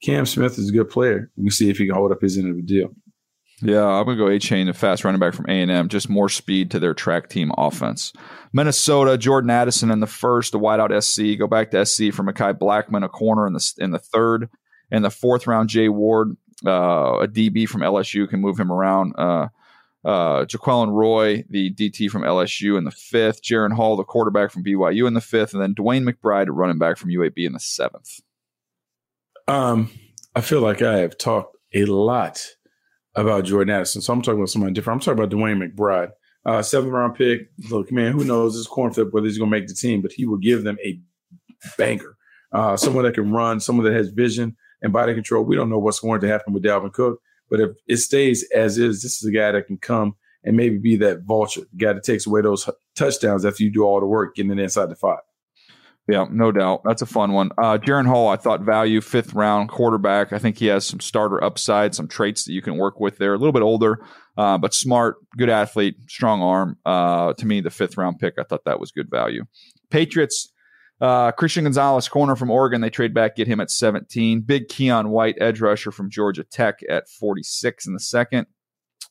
[0.04, 1.30] Cam Smith is a good player.
[1.36, 2.90] We can see if he can hold up his end of the deal.
[3.62, 5.90] Yeah, I'm gonna go Achane, the fast running back from A and M.
[5.90, 8.14] Just more speed to their track team offense.
[8.54, 11.38] Minnesota, Jordan Addison in the first, the wideout SC.
[11.38, 14.50] Go back to SC for Mekhi Blackman, a corner in the in the third.
[14.92, 19.14] and the fourth round, Jay Ward, uh, a DB from LSU, can move him around.
[19.18, 19.50] Uh,
[20.06, 24.64] uh, Jaquelin Roy, the DT from LSU in the fifth, Jaren Hall, the quarterback from
[24.64, 28.20] BYU in the fifth, and then DeWayne McBride, running back from UAB in the seventh.
[29.48, 29.92] Um,
[30.36, 32.46] I feel like I have talked a lot
[33.16, 34.96] about Jordan Addison, so I'm talking about somebody different.
[34.96, 36.12] I'm talking about DeWayne McBride,
[36.46, 37.50] uh, seventh round pick.
[37.70, 40.14] Look, man, who knows this corn flip whether he's going to make the team, but
[40.14, 41.00] he will give them a
[41.78, 42.16] banger.
[42.52, 45.44] Uh, someone that can run, someone that has vision and body control.
[45.44, 47.20] We don't know what's going to happen with Dalvin Cook,
[47.50, 50.78] but if it stays as is, this is a guy that can come and maybe
[50.78, 54.06] be that vulture, the guy that takes away those touchdowns after you do all the
[54.06, 55.20] work getting it inside the five.
[56.08, 56.82] Yeah, no doubt.
[56.86, 57.52] That's a fun one.
[57.56, 60.34] Uh, Jaren Hall, I thought value, fifth round quarterback.
[60.34, 63.36] I think he has some starter upside, some traits that you can work with there.
[63.36, 64.04] A little bit older,
[64.36, 66.78] uh, but smart, good athlete, strong arm.
[66.84, 69.44] Uh, to me, the fifth round pick, I thought that was good value.
[69.92, 70.52] Patriots,
[71.02, 72.82] uh, Christian Gonzalez, corner from Oregon.
[72.82, 74.42] They trade back, get him at 17.
[74.42, 78.48] Big Keion White, edge rusher from Georgia Tech at 46 in the second.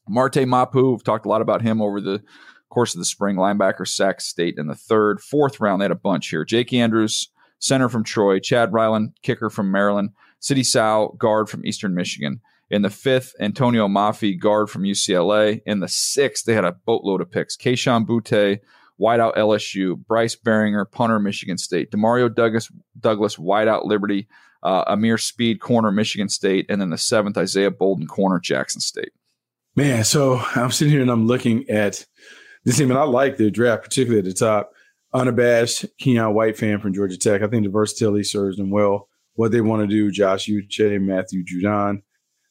[0.09, 2.23] Marte Mapu, we've talked a lot about him over the
[2.71, 3.37] course of the spring.
[3.37, 5.21] Linebacker, Sac State in the third.
[5.21, 6.45] Fourth round, they had a bunch here.
[6.45, 7.29] Jake Andrews,
[7.59, 8.39] center from Troy.
[8.39, 10.11] Chad Ryland, kicker from Maryland.
[10.41, 12.41] Sidy Sow, guard from Eastern Michigan.
[12.71, 15.63] In the fifth, Atonio Mafi, guard from UCLA.
[15.65, 17.57] In the sixth, they had a boatload of picks.
[17.57, 18.61] Kayshon Boutte,
[19.01, 24.29] wideout LSU, Bryce Baringer, punter Michigan State, Demario Douglas, Douglas wideout Liberty,
[24.63, 29.13] uh, Ameer Speed, corner Michigan State, and then the seventh Isaiah Bolden, corner Jackson State.
[29.77, 32.05] Man, so I'm sitting here and I'm looking at
[32.65, 34.73] this team, and I like the draft, particularly at the top.
[35.15, 37.43] Unabashed Keion White fan from Georgia Tech.
[37.43, 39.09] I think the versatility serves them well.
[39.35, 42.03] What they want to do, Josh Uche, Matthew Judon,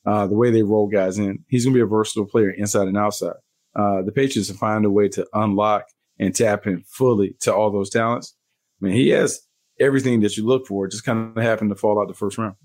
[0.05, 2.87] uh, the way they roll guys in, he's going to be a versatile player inside
[2.87, 3.35] and outside.
[3.75, 5.85] Uh, the Patriots have find a way to unlock
[6.19, 8.35] and tap in fully to all those talents.
[8.81, 9.41] I mean, he has
[9.79, 10.85] everything that you look for.
[10.85, 12.55] It just kind of happened to fall out the first round.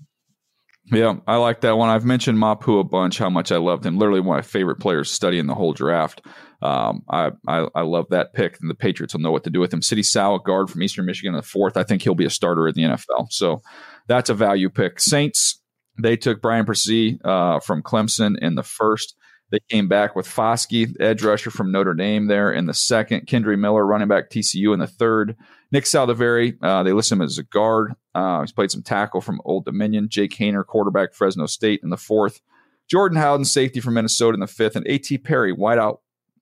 [0.91, 1.89] Yeah, I like that one.
[1.89, 3.97] I've mentioned Mapu a bunch, how much I loved him.
[3.97, 6.21] Literally one of my favorite players studying the whole draft.
[6.61, 9.61] Um, I, I, I love that pick, and the Patriots will know what to do
[9.61, 9.81] with him.
[9.81, 11.77] Sidy Sow, guard from Eastern Michigan, in the fourth.
[11.77, 13.31] I think he'll be a starter in the NFL.
[13.31, 13.61] So
[14.07, 14.99] that's a value pick.
[14.99, 15.61] Saints,
[16.01, 19.15] they took Bryan Bresee uh, from Clemson in the first.
[19.53, 23.27] They came back with Foskey, edge rusher from Notre Dame, there in the second.
[23.27, 25.35] Kendre Miller, running back TCU in the third.
[25.71, 27.93] Nick Saldiveri, uh, they list him as a guard.
[28.15, 30.09] Uh, he's played some tackle from Old Dominion.
[30.09, 32.41] Jake Haener, quarterback, Fresno State in the fourth.
[32.89, 34.75] Jordan Howden, safety from Minnesota in the fifth.
[34.75, 35.19] And A.T.
[35.19, 35.99] Perry, wideout,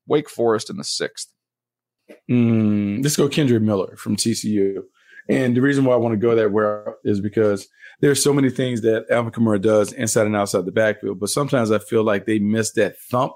[0.08, 1.34] Wake Forest in the sixth.
[2.30, 4.84] Mm, let's go Kendre Miller from TCU.
[5.28, 7.68] And the reason why I want to go that way is because
[8.02, 11.72] there's so many things that Alvin Kamara does inside and outside the backfield, but sometimes
[11.72, 13.34] I feel like they miss that thump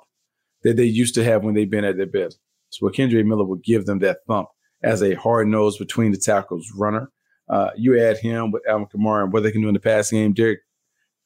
[0.64, 2.40] that they used to have when they've been at their best.
[2.70, 4.50] So Kendre Miller will give them that thump
[4.82, 7.12] as a hard nose between the tackles runner.
[7.48, 10.18] Uh, you add him with Alvin Kamara and what they can do in the passing
[10.18, 10.60] game, Derek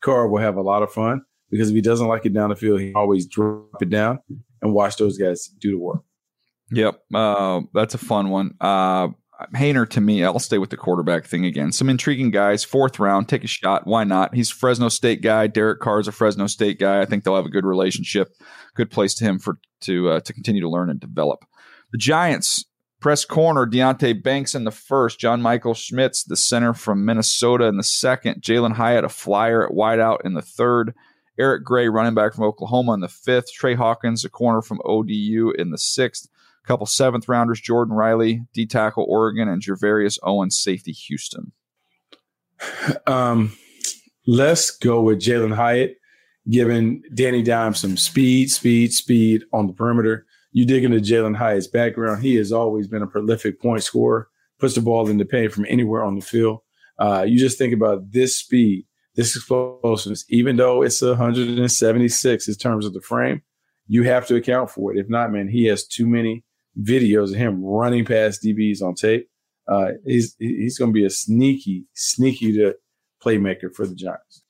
[0.01, 2.55] Carr will have a lot of fun because if he doesn't like it down the
[2.57, 4.19] field, he always drop it down
[4.61, 6.01] and watch those guys do the work.
[6.71, 8.55] Yep, uh, that's a fun one.
[8.59, 9.09] Uh,
[9.55, 11.71] Haener to me, I'll stay with the quarterback thing again.
[11.71, 13.87] Some intriguing guys, fourth round, take a shot.
[13.87, 14.35] Why not?
[14.35, 15.47] He's Fresno State guy.
[15.47, 17.01] Derek Carr is a Fresno State guy.
[17.01, 18.33] I think they'll have a good relationship.
[18.75, 21.45] Good place to him for to uh, to continue to learn and develop.
[21.91, 22.65] The Giants
[22.99, 25.19] press corner Deonte Banks in the first.
[25.19, 28.41] John Michael Schmitz, the center from Minnesota in the second.
[28.41, 30.93] Jalin Hyatt, a flyer at wideout in the third.
[31.39, 33.53] Eric Gray, running back from Oklahoma in the fifth.
[33.53, 36.27] Tre Hawkins, a corner from ODU in the sixth
[36.69, 41.51] couple seventh rounders, Jordan Riley, D tackle Oregon, and Gervarrius Owens, safety Houston.
[43.07, 43.53] Um,
[44.27, 45.95] let's go with Jalin Hyatt,
[46.49, 50.25] giving Danny Dimes some speed, speed, speed on the perimeter.
[50.51, 52.21] You dig into Jalin Hyatt's background.
[52.21, 54.27] He has always been a prolific point scorer,
[54.59, 56.59] puts the ball in the paint from anywhere on the field.
[56.99, 62.85] Uh, you just think about this speed, this explosiveness, even though it's 176 in terms
[62.85, 63.41] of the frame,
[63.87, 64.99] you have to account for it.
[64.99, 66.43] If not, man, he has too many
[66.77, 69.29] videos of him running past DBs on tape.
[69.67, 72.75] Uh, he's he's going to be a sneaky, sneaky to
[73.23, 74.43] playmaker for the Giants.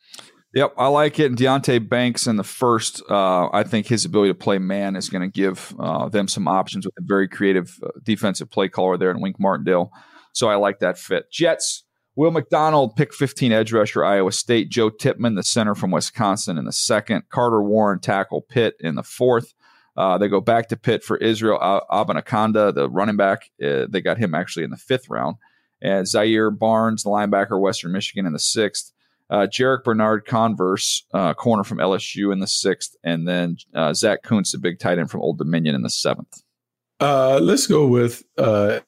[0.56, 1.28] Yep, I like it.
[1.28, 5.08] And Deonte Banks in the first, uh, I think his ability to play man is
[5.08, 8.98] going to give uh, them some options with a very creative uh, defensive play caller
[8.98, 9.92] there in Wink Martindale.
[10.34, 11.32] So I like that fit.
[11.32, 11.84] Jets,
[12.16, 14.70] Will McDonald, pick 15 edge rusher, Iowa State.
[14.70, 17.24] Joe Tippmann, the center from Wisconsin in the second.
[17.30, 19.54] Carter Warren, tackle Pitt in the fourth.
[20.00, 21.60] Uh, they go back to Pitt for Israel
[21.92, 23.52] Abanikanda, the running back.
[23.62, 25.36] Uh, they got him actually in the fifth round.
[25.82, 28.94] And Zaire Barnes, the linebacker, Western Michigan, in the sixth.
[29.30, 32.96] Uh, Jarrick Bernard Converse, uh, corner from LSU, in the sixth.
[33.04, 36.44] And then uh, Zach Kuntz, the big tight end from Old Dominion, in the seventh.
[37.02, 38.80] Uh, let's go with uh,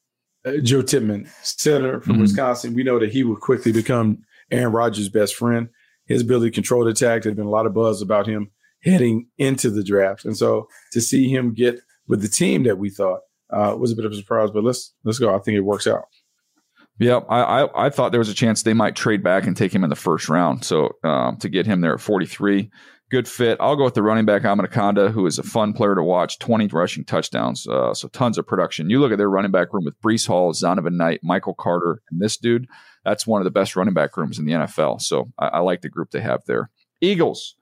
[0.63, 2.21] Joe Tippmann, center from mm-hmm.
[2.21, 2.73] Wisconsin.
[2.73, 5.67] We know that he will quickly become Aaron Rodgers' best friend.
[6.05, 8.49] His ability to control the attack, there's been a lot of buzz about him
[8.83, 10.25] heading into the draft.
[10.25, 13.21] And so to see him get with the team that we thought
[13.51, 14.49] uh, was a bit of a surprise.
[14.51, 15.33] But let's let's go.
[15.33, 16.05] I think it works out.
[16.99, 19.73] Yeah, I, I, I thought there was a chance they might trade back and take
[19.73, 20.63] him in the first round.
[20.63, 22.69] So um, to get him there at 43,
[23.09, 23.57] good fit.
[23.59, 26.37] I'll go with the running back Abanikanda, who is a fun player to watch.
[26.37, 28.89] 20 rushing touchdowns, uh, so tons of production.
[28.89, 32.21] You look at their running back room with Breece Hall, Zonovan Knight, Michael Carter, and
[32.21, 32.67] this dude.
[33.03, 35.01] That's one of the best running back rooms in the NFL.
[35.01, 36.69] So I, I like the group they have there.
[37.01, 37.55] Eagles.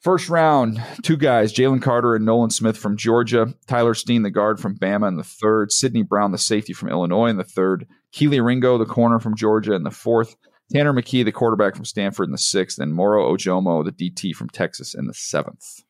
[0.00, 4.58] First round, two guys, Jalen Carter and Nolan Smith from Georgia, Tyler Steen, the guard
[4.58, 8.40] from Bama in the third, Sidney Brown, the safety from Illinois in the third, Kelee
[8.40, 10.36] Ringo, the corner from Georgia in the fourth,
[10.72, 14.48] Tanner McKee, the quarterback from Stanford in the sixth, and Moro Ojomo, the DT from
[14.48, 15.82] Texas in the seventh.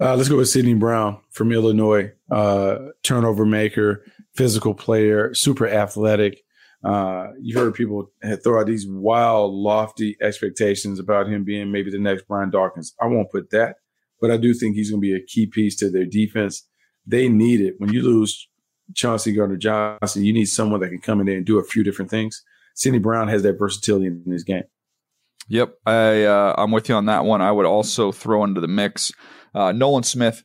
[0.00, 6.43] Uh, let's go with Sidney Brown from Illinois, uh, turnover maker, physical player, super athletic.
[6.84, 8.10] Uh, you heard people
[8.42, 12.94] throw out these wild, lofty expectations about him being maybe the next Brian Dawkins.
[13.00, 13.76] I won't put that,
[14.20, 16.66] but I do think he's going to be a key piece to their defense.
[17.06, 17.74] They need it.
[17.78, 18.48] When you lose
[18.94, 21.82] Chauncey Gardner Johnson, you need someone that can come in there and do a few
[21.82, 22.42] different things.
[22.74, 24.64] Sidney Brown has that versatility in his game.
[25.48, 27.42] Yep, I uh, I'm with you on that one.
[27.42, 29.12] I would also throw into the mix
[29.54, 30.42] uh, Nolan Smith.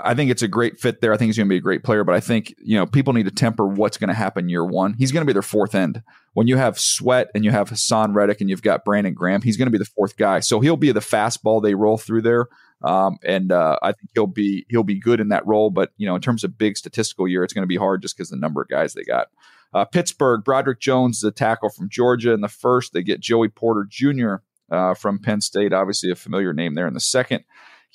[0.00, 1.12] I think it's a great fit there.
[1.12, 3.12] I think he's going to be a great player, but I think you know people
[3.12, 4.94] need to temper what's going to happen year one.
[4.94, 6.02] He's going to be their fourth end.
[6.34, 9.56] When you have Sweat and you have Haason Reddick and you've got Brandon Graham, he's
[9.56, 10.40] going to be the fourth guy.
[10.40, 12.46] So he'll be the fastball they roll through there,
[12.82, 15.70] um, and uh, I think he'll be he'll be good in that role.
[15.70, 18.16] But you know, in terms of big statistical year, it's going to be hard just
[18.16, 19.28] because the number of guys they got.
[19.74, 22.92] Uh, Pittsburgh, Broderick Jones, the tackle from Georgia in the first.
[22.92, 24.36] They get Joey Porter Jr.
[24.70, 27.44] Uh, from Penn State, obviously a familiar name there in the second.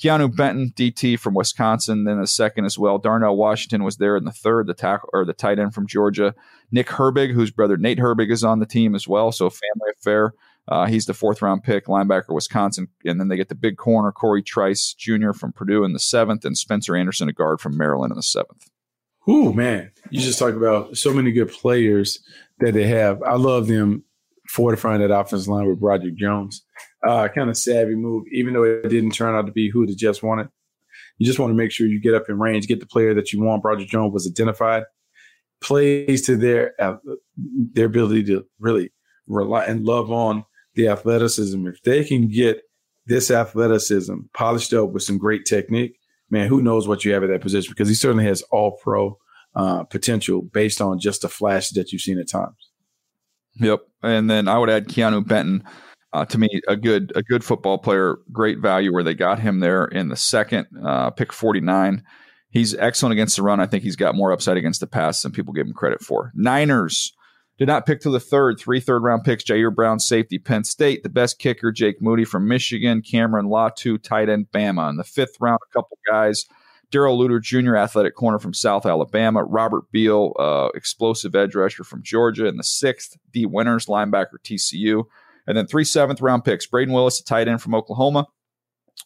[0.02, 2.98] Keanu Benton, DT from Wisconsin, then the second as well.
[2.98, 6.34] Darnell Washington was there in the third, the tackle or the tight end from Georgia.
[6.72, 10.34] Nick Herbig, whose brother Nate Herbig is on the team as well, so family affair.
[10.68, 14.12] Uh, he's the fourth round pick, linebacker, Wisconsin, and then they get the big corner
[14.12, 15.34] Cory Trice Jr.
[15.34, 18.70] from Purdue in the seventh, and Spencer Anderson, a guard from Maryland, in the seventh.
[19.30, 22.20] Ooh, man, you just talk about so many good players
[22.60, 23.22] that they have.
[23.24, 24.04] I love them
[24.54, 26.64] fortifying that offensive line with Broderick Jones
[27.08, 29.96] uh, kind of savvy move, even though it didn't turn out to be who the
[29.96, 30.48] Jets wanted.
[31.18, 33.34] You just want to make sure you get up in range, get the player that
[33.34, 33.64] you want.
[33.64, 34.84] Roger Jones was identified,
[35.60, 36.98] plays to their uh,
[37.36, 38.92] their ability to really
[39.28, 40.46] rely and love on
[40.76, 41.68] the athleticism.
[41.68, 42.62] If they can get
[43.08, 45.98] this athleticism polished up with some great technique,
[46.30, 47.72] man, who knows what you have at that position?
[47.72, 49.18] Because he certainly has all pro
[49.56, 52.73] uh, potential based on just the flash that you've seen at times.
[53.56, 55.64] Yep, and then I would add Keanu Benton
[56.14, 59.60] uh, to me, a good a good football player, great value where they got him
[59.60, 62.04] there in the second, uh, pick forty nine.
[62.52, 63.60] He's excellent against the run.
[63.60, 66.32] I think he's got more upside against the pass than people give him credit for.
[66.36, 67.12] Niners
[67.58, 69.44] did not pick to the third, three third round picks.
[69.44, 71.02] Ji'Ayir Brown, safety, Penn State.
[71.02, 73.02] The best kicker, Jake Moody from Michigan.
[73.02, 74.92] Cameron Latu, tight end, Bama.
[74.92, 76.46] In the fifth round, a couple guys.
[76.94, 79.44] Darrell Luter Jr., athletic corner from South Alabama.
[79.44, 82.46] Robert Beal, uh, explosive edge rusher from Georgia.
[82.46, 85.06] In the sixth, Dee Winters, linebacker, TCU.
[85.48, 88.28] And then three seventh round picks Brayden Willis, a tight end from Oklahoma,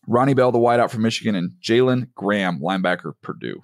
[0.05, 3.61] Ronnie Bell, the wideout from Michigan, and Jalen Graham, linebacker, Purdue.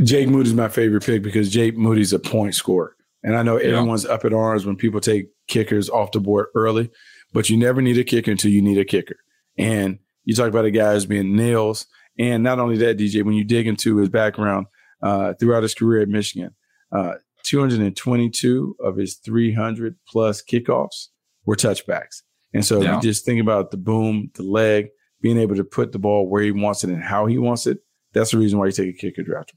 [0.00, 2.94] Jake Moody's my favorite pick because Jake Moody's a point scorer.
[3.24, 4.12] And I know everyone's yeah.
[4.12, 6.90] up in arms when people take kickers off the board early,
[7.32, 9.16] but you never need a kicker until you need a kicker.
[9.58, 11.86] And you talk about the guys being nails.
[12.18, 14.66] And not only that, DJ, when you dig into his background
[15.02, 16.54] uh, throughout his career at Michigan,
[16.92, 21.08] uh, 222 of his 300 plus kickoffs
[21.44, 22.22] were touchbacks.
[22.52, 22.94] And so yeah.
[22.94, 24.88] you just think about the boom, the leg,
[25.20, 27.78] being able to put the ball where he wants it and how he wants it.
[28.12, 29.52] That's the reason why you take a kicker draft.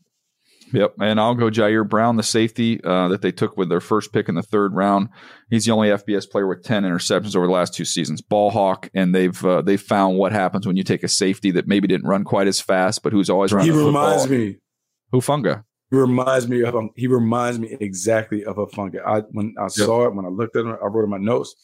[0.74, 4.12] Yep, and I'll go Ji'Ayir Brown, the safety uh, that they took with their first
[4.12, 5.10] pick in the third round.
[5.50, 8.22] He's the only FBS player with ten interceptions over the last two seasons.
[8.22, 11.68] Ball hawk, and they've uh, they've found what happens when you take a safety that
[11.68, 13.72] maybe didn't run quite as fast, but who's always running.
[13.72, 14.58] He reminds me.
[15.14, 15.64] Hufanga.
[15.90, 16.90] He reminds me of him.
[16.98, 19.06] he reminds me exactly of Hufanga.
[19.06, 19.72] I when I yep.
[19.72, 21.56] saw it when I looked at him, I wrote in my notes.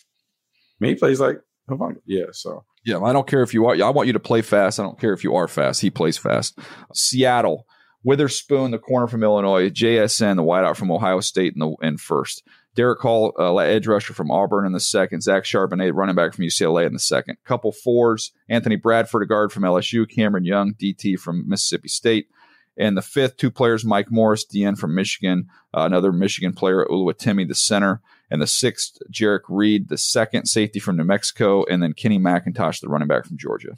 [0.79, 1.37] He plays like
[1.69, 1.97] Hufanga.
[2.05, 2.25] yeah.
[2.31, 3.75] So yeah, I don't care if you are.
[3.75, 4.79] I want you to play fast.
[4.79, 5.81] I don't care if you are fast.
[5.81, 6.57] He plays fast.
[6.93, 7.65] Seattle,
[8.03, 12.43] Witherspoon, the corner from Illinois, JSN, the wideout from Ohio State, in the in first.
[12.75, 15.21] Derick Hall, uh, edge rusher from Auburn in the second.
[15.21, 17.37] Zach Charbonnet, running back from UCLA in the second.
[17.45, 18.31] Couple fours.
[18.49, 20.09] Anthony Bradford, a guard from LSU.
[20.09, 22.27] Cameron Young, DT from Mississippi State.
[22.75, 27.47] And the fifth, two players, Mike Morris, DN from Michigan, uh, another Michigan player, Oluwatimi,
[27.47, 28.01] the center
[28.33, 32.81] and the sixth, Jerrick Reed, the second safety from New Mexico, and then Kenny McIntosh,
[32.81, 33.75] the running back from Georgia.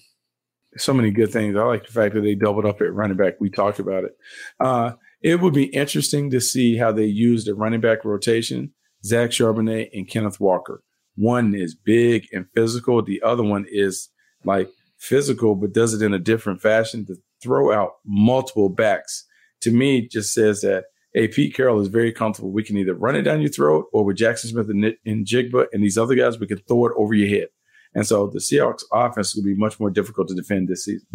[0.77, 1.55] So many good things.
[1.55, 3.35] I like the fact that they doubled up at running back.
[3.39, 4.17] We talked about it.
[4.59, 8.73] Uh, it would be interesting to see how they use the running back rotation.
[9.03, 10.83] Zach Charbonnet and Kenneth Walker.
[11.15, 13.01] One is big and physical.
[13.01, 14.09] The other one is
[14.43, 19.25] like physical, but does it in a different fashion to throw out multiple backs.
[19.61, 22.51] To me, just says that hey, Pete Carroll is very comfortable.
[22.51, 25.67] We can either run it down your throat or with Jackson Smith and, and Njigba
[25.71, 27.47] and these other guys, we can throw it over your head.
[27.95, 31.07] And so the Seahawks offense will be much more difficult to defend this season.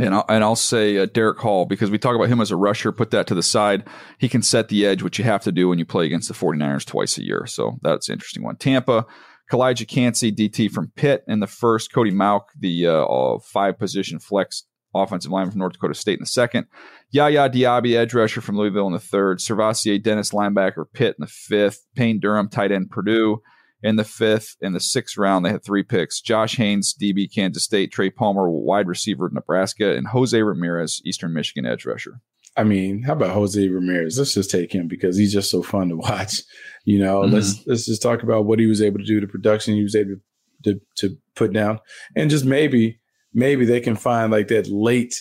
[0.00, 2.56] And I'll, and I'll say uh, Derick Hall because we talk about him as a
[2.56, 2.90] rusher.
[2.90, 3.84] Put that to the side.
[4.18, 6.34] He can set the edge, which you have to do when you play against the
[6.34, 7.46] 49ers twice a year.
[7.46, 8.56] So that's an interesting one.
[8.56, 9.06] Tampa,
[9.50, 11.92] Calijah Kancey, DT from Pitt in the first.
[11.92, 14.64] Cody Mauch, the uh, five position flex
[14.94, 16.66] offensive lineman from North Dakota State in the second.
[17.10, 19.38] Yaya Diaby, edge rusher from Louisville in the third.
[19.38, 21.86] SirVocea Dennis, linebacker, Pitt in the fifth.
[21.94, 23.40] Payne Durham, tight end, Purdue
[23.82, 24.56] in the fifth.
[24.60, 28.48] In the sixth round, they had three picks Josh Haynes, DB, Kansas State, Trey Palmer,
[28.50, 32.20] wide receiver, Nebraska, and Jose Ramirez, Eastern Michigan edge rusher.
[32.56, 34.18] I mean, how about Jose Ramirez?
[34.18, 36.42] Let's just take him because he's just so fun to watch.
[36.84, 37.34] You know, mm-hmm.
[37.34, 39.96] let's let's just talk about what he was able to do, the production he was
[39.96, 40.16] able
[40.64, 41.80] to, to put down,
[42.16, 42.98] and just maybe
[43.34, 45.14] maybe they can find like that late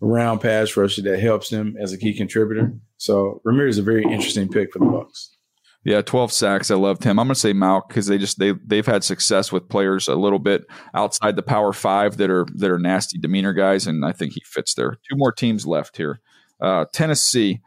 [0.00, 2.72] round pass rusher that helps them as a key contributor.
[2.98, 5.35] So Ramirez is a very interesting pick for the Bucs.
[5.86, 6.72] Yeah, 12 sacks.
[6.72, 7.16] I loved him.
[7.16, 10.16] I'm going to say Mauch because they just they they've had success with players a
[10.16, 10.64] little bit
[10.94, 14.42] outside the Power Five that are that are nasty demeanor guys, and I think he
[14.44, 14.98] fits there.
[15.08, 16.20] Two more teams left here.
[16.60, 17.60] Uh, Tennessee,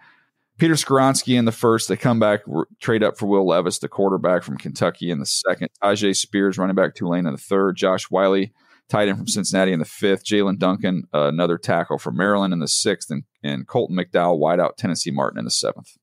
[0.57, 1.87] Peter Skoronski in the first.
[1.87, 2.41] They come back,
[2.81, 5.69] trade up for Will Levis, the quarterback from Kentucky, in the second.
[5.81, 7.77] Tyjae Spears, running back Tulane, in the third.
[7.77, 8.47] Josh Whyle,
[8.89, 10.25] tight end from Cincinnati, in the fifth.
[10.25, 14.75] Jaelyn Duncan, uh, another tackle from Maryland, in the sixth, and, and Colton McDowell, wideout
[14.75, 15.95] Tennessee Martin, in the seventh.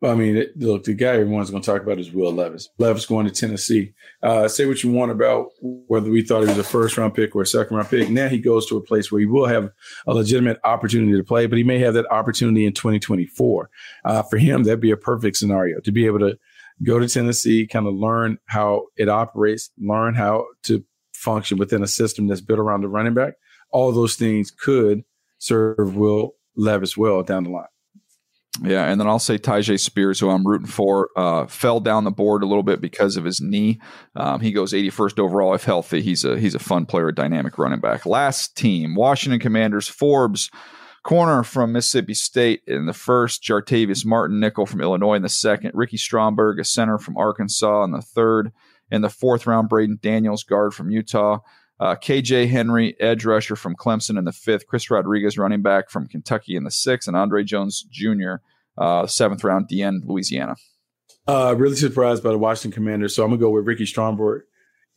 [0.00, 2.68] Well, I mean, look, the guy everyone's going to talk about is Will Levis.
[2.78, 3.94] Levis going to Tennessee.
[4.22, 7.34] Uh, say what you want about whether we thought he was a first round pick
[7.34, 8.08] or a second round pick.
[8.08, 9.70] Now he goes to a place where he will have
[10.06, 13.70] a legitimate opportunity to play, but he may have that opportunity in 2024.
[14.04, 16.38] Uh, for him, that'd be a perfect scenario to be able to
[16.84, 21.88] go to Tennessee, kind of learn how it operates, learn how to function within a
[21.88, 23.34] system that's built around the running back.
[23.72, 25.02] All those things could
[25.38, 27.66] serve Will Levis well down the line.
[28.62, 32.10] Yeah, and then I'll say Tyjae Spears, who I'm rooting for, uh, fell down the
[32.10, 33.80] board a little bit because of his knee.
[34.16, 36.02] Um, he goes 81st overall if healthy.
[36.02, 38.04] He's a he's a fun player, a dynamic running back.
[38.04, 40.50] Last team, Washington Commanders, Forbes,
[41.04, 45.72] corner from Mississippi State in the first, Jartavius Martin, nickel from Illinois in the second,
[45.74, 48.52] Ricky Stromberg, a center from Arkansas in the third.
[48.90, 51.40] In the fourth round, Braeden Daniels, guard from Utah.
[51.80, 54.66] Uh, KJ Henry, edge rusher from Clemson in the fifth.
[54.66, 57.06] Chris Rodriguez, running back from Kentucky in the sixth.
[57.06, 58.36] And Andre Jones Jr.,
[58.76, 60.56] uh, seventh round, DN, Louisiana.
[61.26, 63.14] Uh, really surprised by the Washington Commanders.
[63.14, 64.42] So I'm going to go with Ricky Stromberg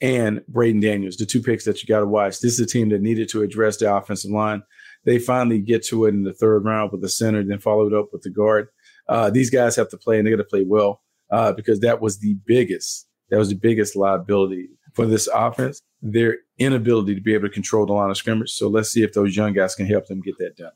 [0.02, 2.40] and Braeden Daniels, the two picks that you got to watch.
[2.40, 4.64] This is a team that needed to address the offensive line.
[5.06, 8.10] They finally get to it in the third round with the center, then followed up
[8.12, 8.70] with the guard.
[9.08, 11.02] Uh, these guys have to play, and they got to play well
[11.32, 13.08] uh, because that was the biggest.
[13.30, 17.86] That was the biggest liability for this offense their inability to be able to control
[17.86, 18.50] the line of scrimmage.
[18.50, 20.72] So let's see if those young guys can help them get that done.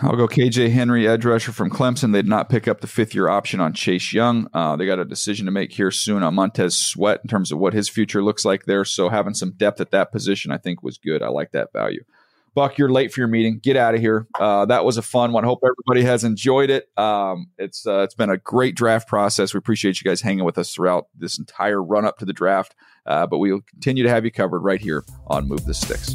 [0.00, 2.12] I'll go KJ Henry, edge rusher from Clemson.
[2.12, 4.48] They did not pick up the fifth year option on Chase Young.
[4.54, 7.58] Uh, they got a decision to make here soon on Montez Sweat in terms of
[7.58, 8.84] what his future looks like there.
[8.84, 11.22] So having some depth at that position, I think, was good.
[11.22, 12.04] I like that value.
[12.54, 13.60] Buck, you're late for your meeting.
[13.62, 14.26] Get out of here.
[14.38, 15.44] Uh, that was a fun one.
[15.44, 16.86] Hope everybody has enjoyed it.
[16.98, 19.54] Um, it's uh, it's been a great draft process.
[19.54, 22.74] We appreciate you guys hanging with us throughout this entire run up to the draft.
[23.06, 26.14] Uh, but we will continue to have you covered right here on Move the Sticks.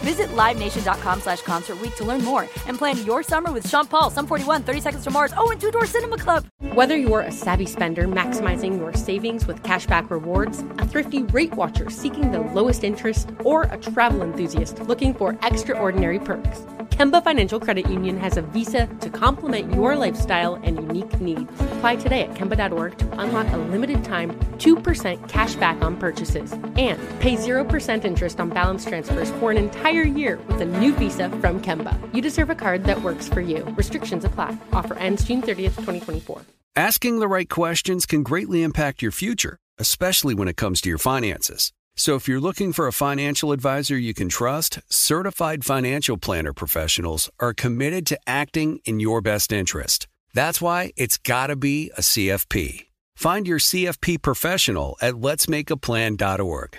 [0.00, 4.26] Visit LiveNation.com slash Concert to learn more and plan your summer with Sean Paul, Sum
[4.26, 6.46] 41, 30 Seconds to Mars, oh, and Two Door Cinema Club.
[6.74, 11.90] Whether you're a savvy spender maximizing your savings with cashback rewards, a thrifty rate watcher
[11.90, 16.60] seeking the lowest interest, or a travel enthusiast looking for extraordinary perks,
[17.00, 21.50] Kemba Financial Credit Union has a visa to complement your lifestyle and unique needs.
[21.60, 27.00] Apply today at Kemba.org to unlock a limited time 2% cash back on purchases and
[27.20, 31.60] pay 0% interest on balance transfers for an entire year with a new visa from
[31.60, 31.98] Kemba.
[32.14, 33.64] You deserve a card that works for you.
[33.76, 34.56] Restrictions apply.
[34.72, 36.42] Offer ends June 30th, 2024.
[36.76, 40.98] Asking the right questions can greatly impact your future, especially when it comes to your
[40.98, 41.72] finances.
[41.96, 47.28] So if you're looking for a financial advisor you can trust, certified financial planner professionals
[47.40, 50.06] are committed to acting in your best interest.
[50.32, 52.86] That's why it's got to be a CFP.
[53.16, 56.78] Find your CFP professional at letsmakeaplan.org.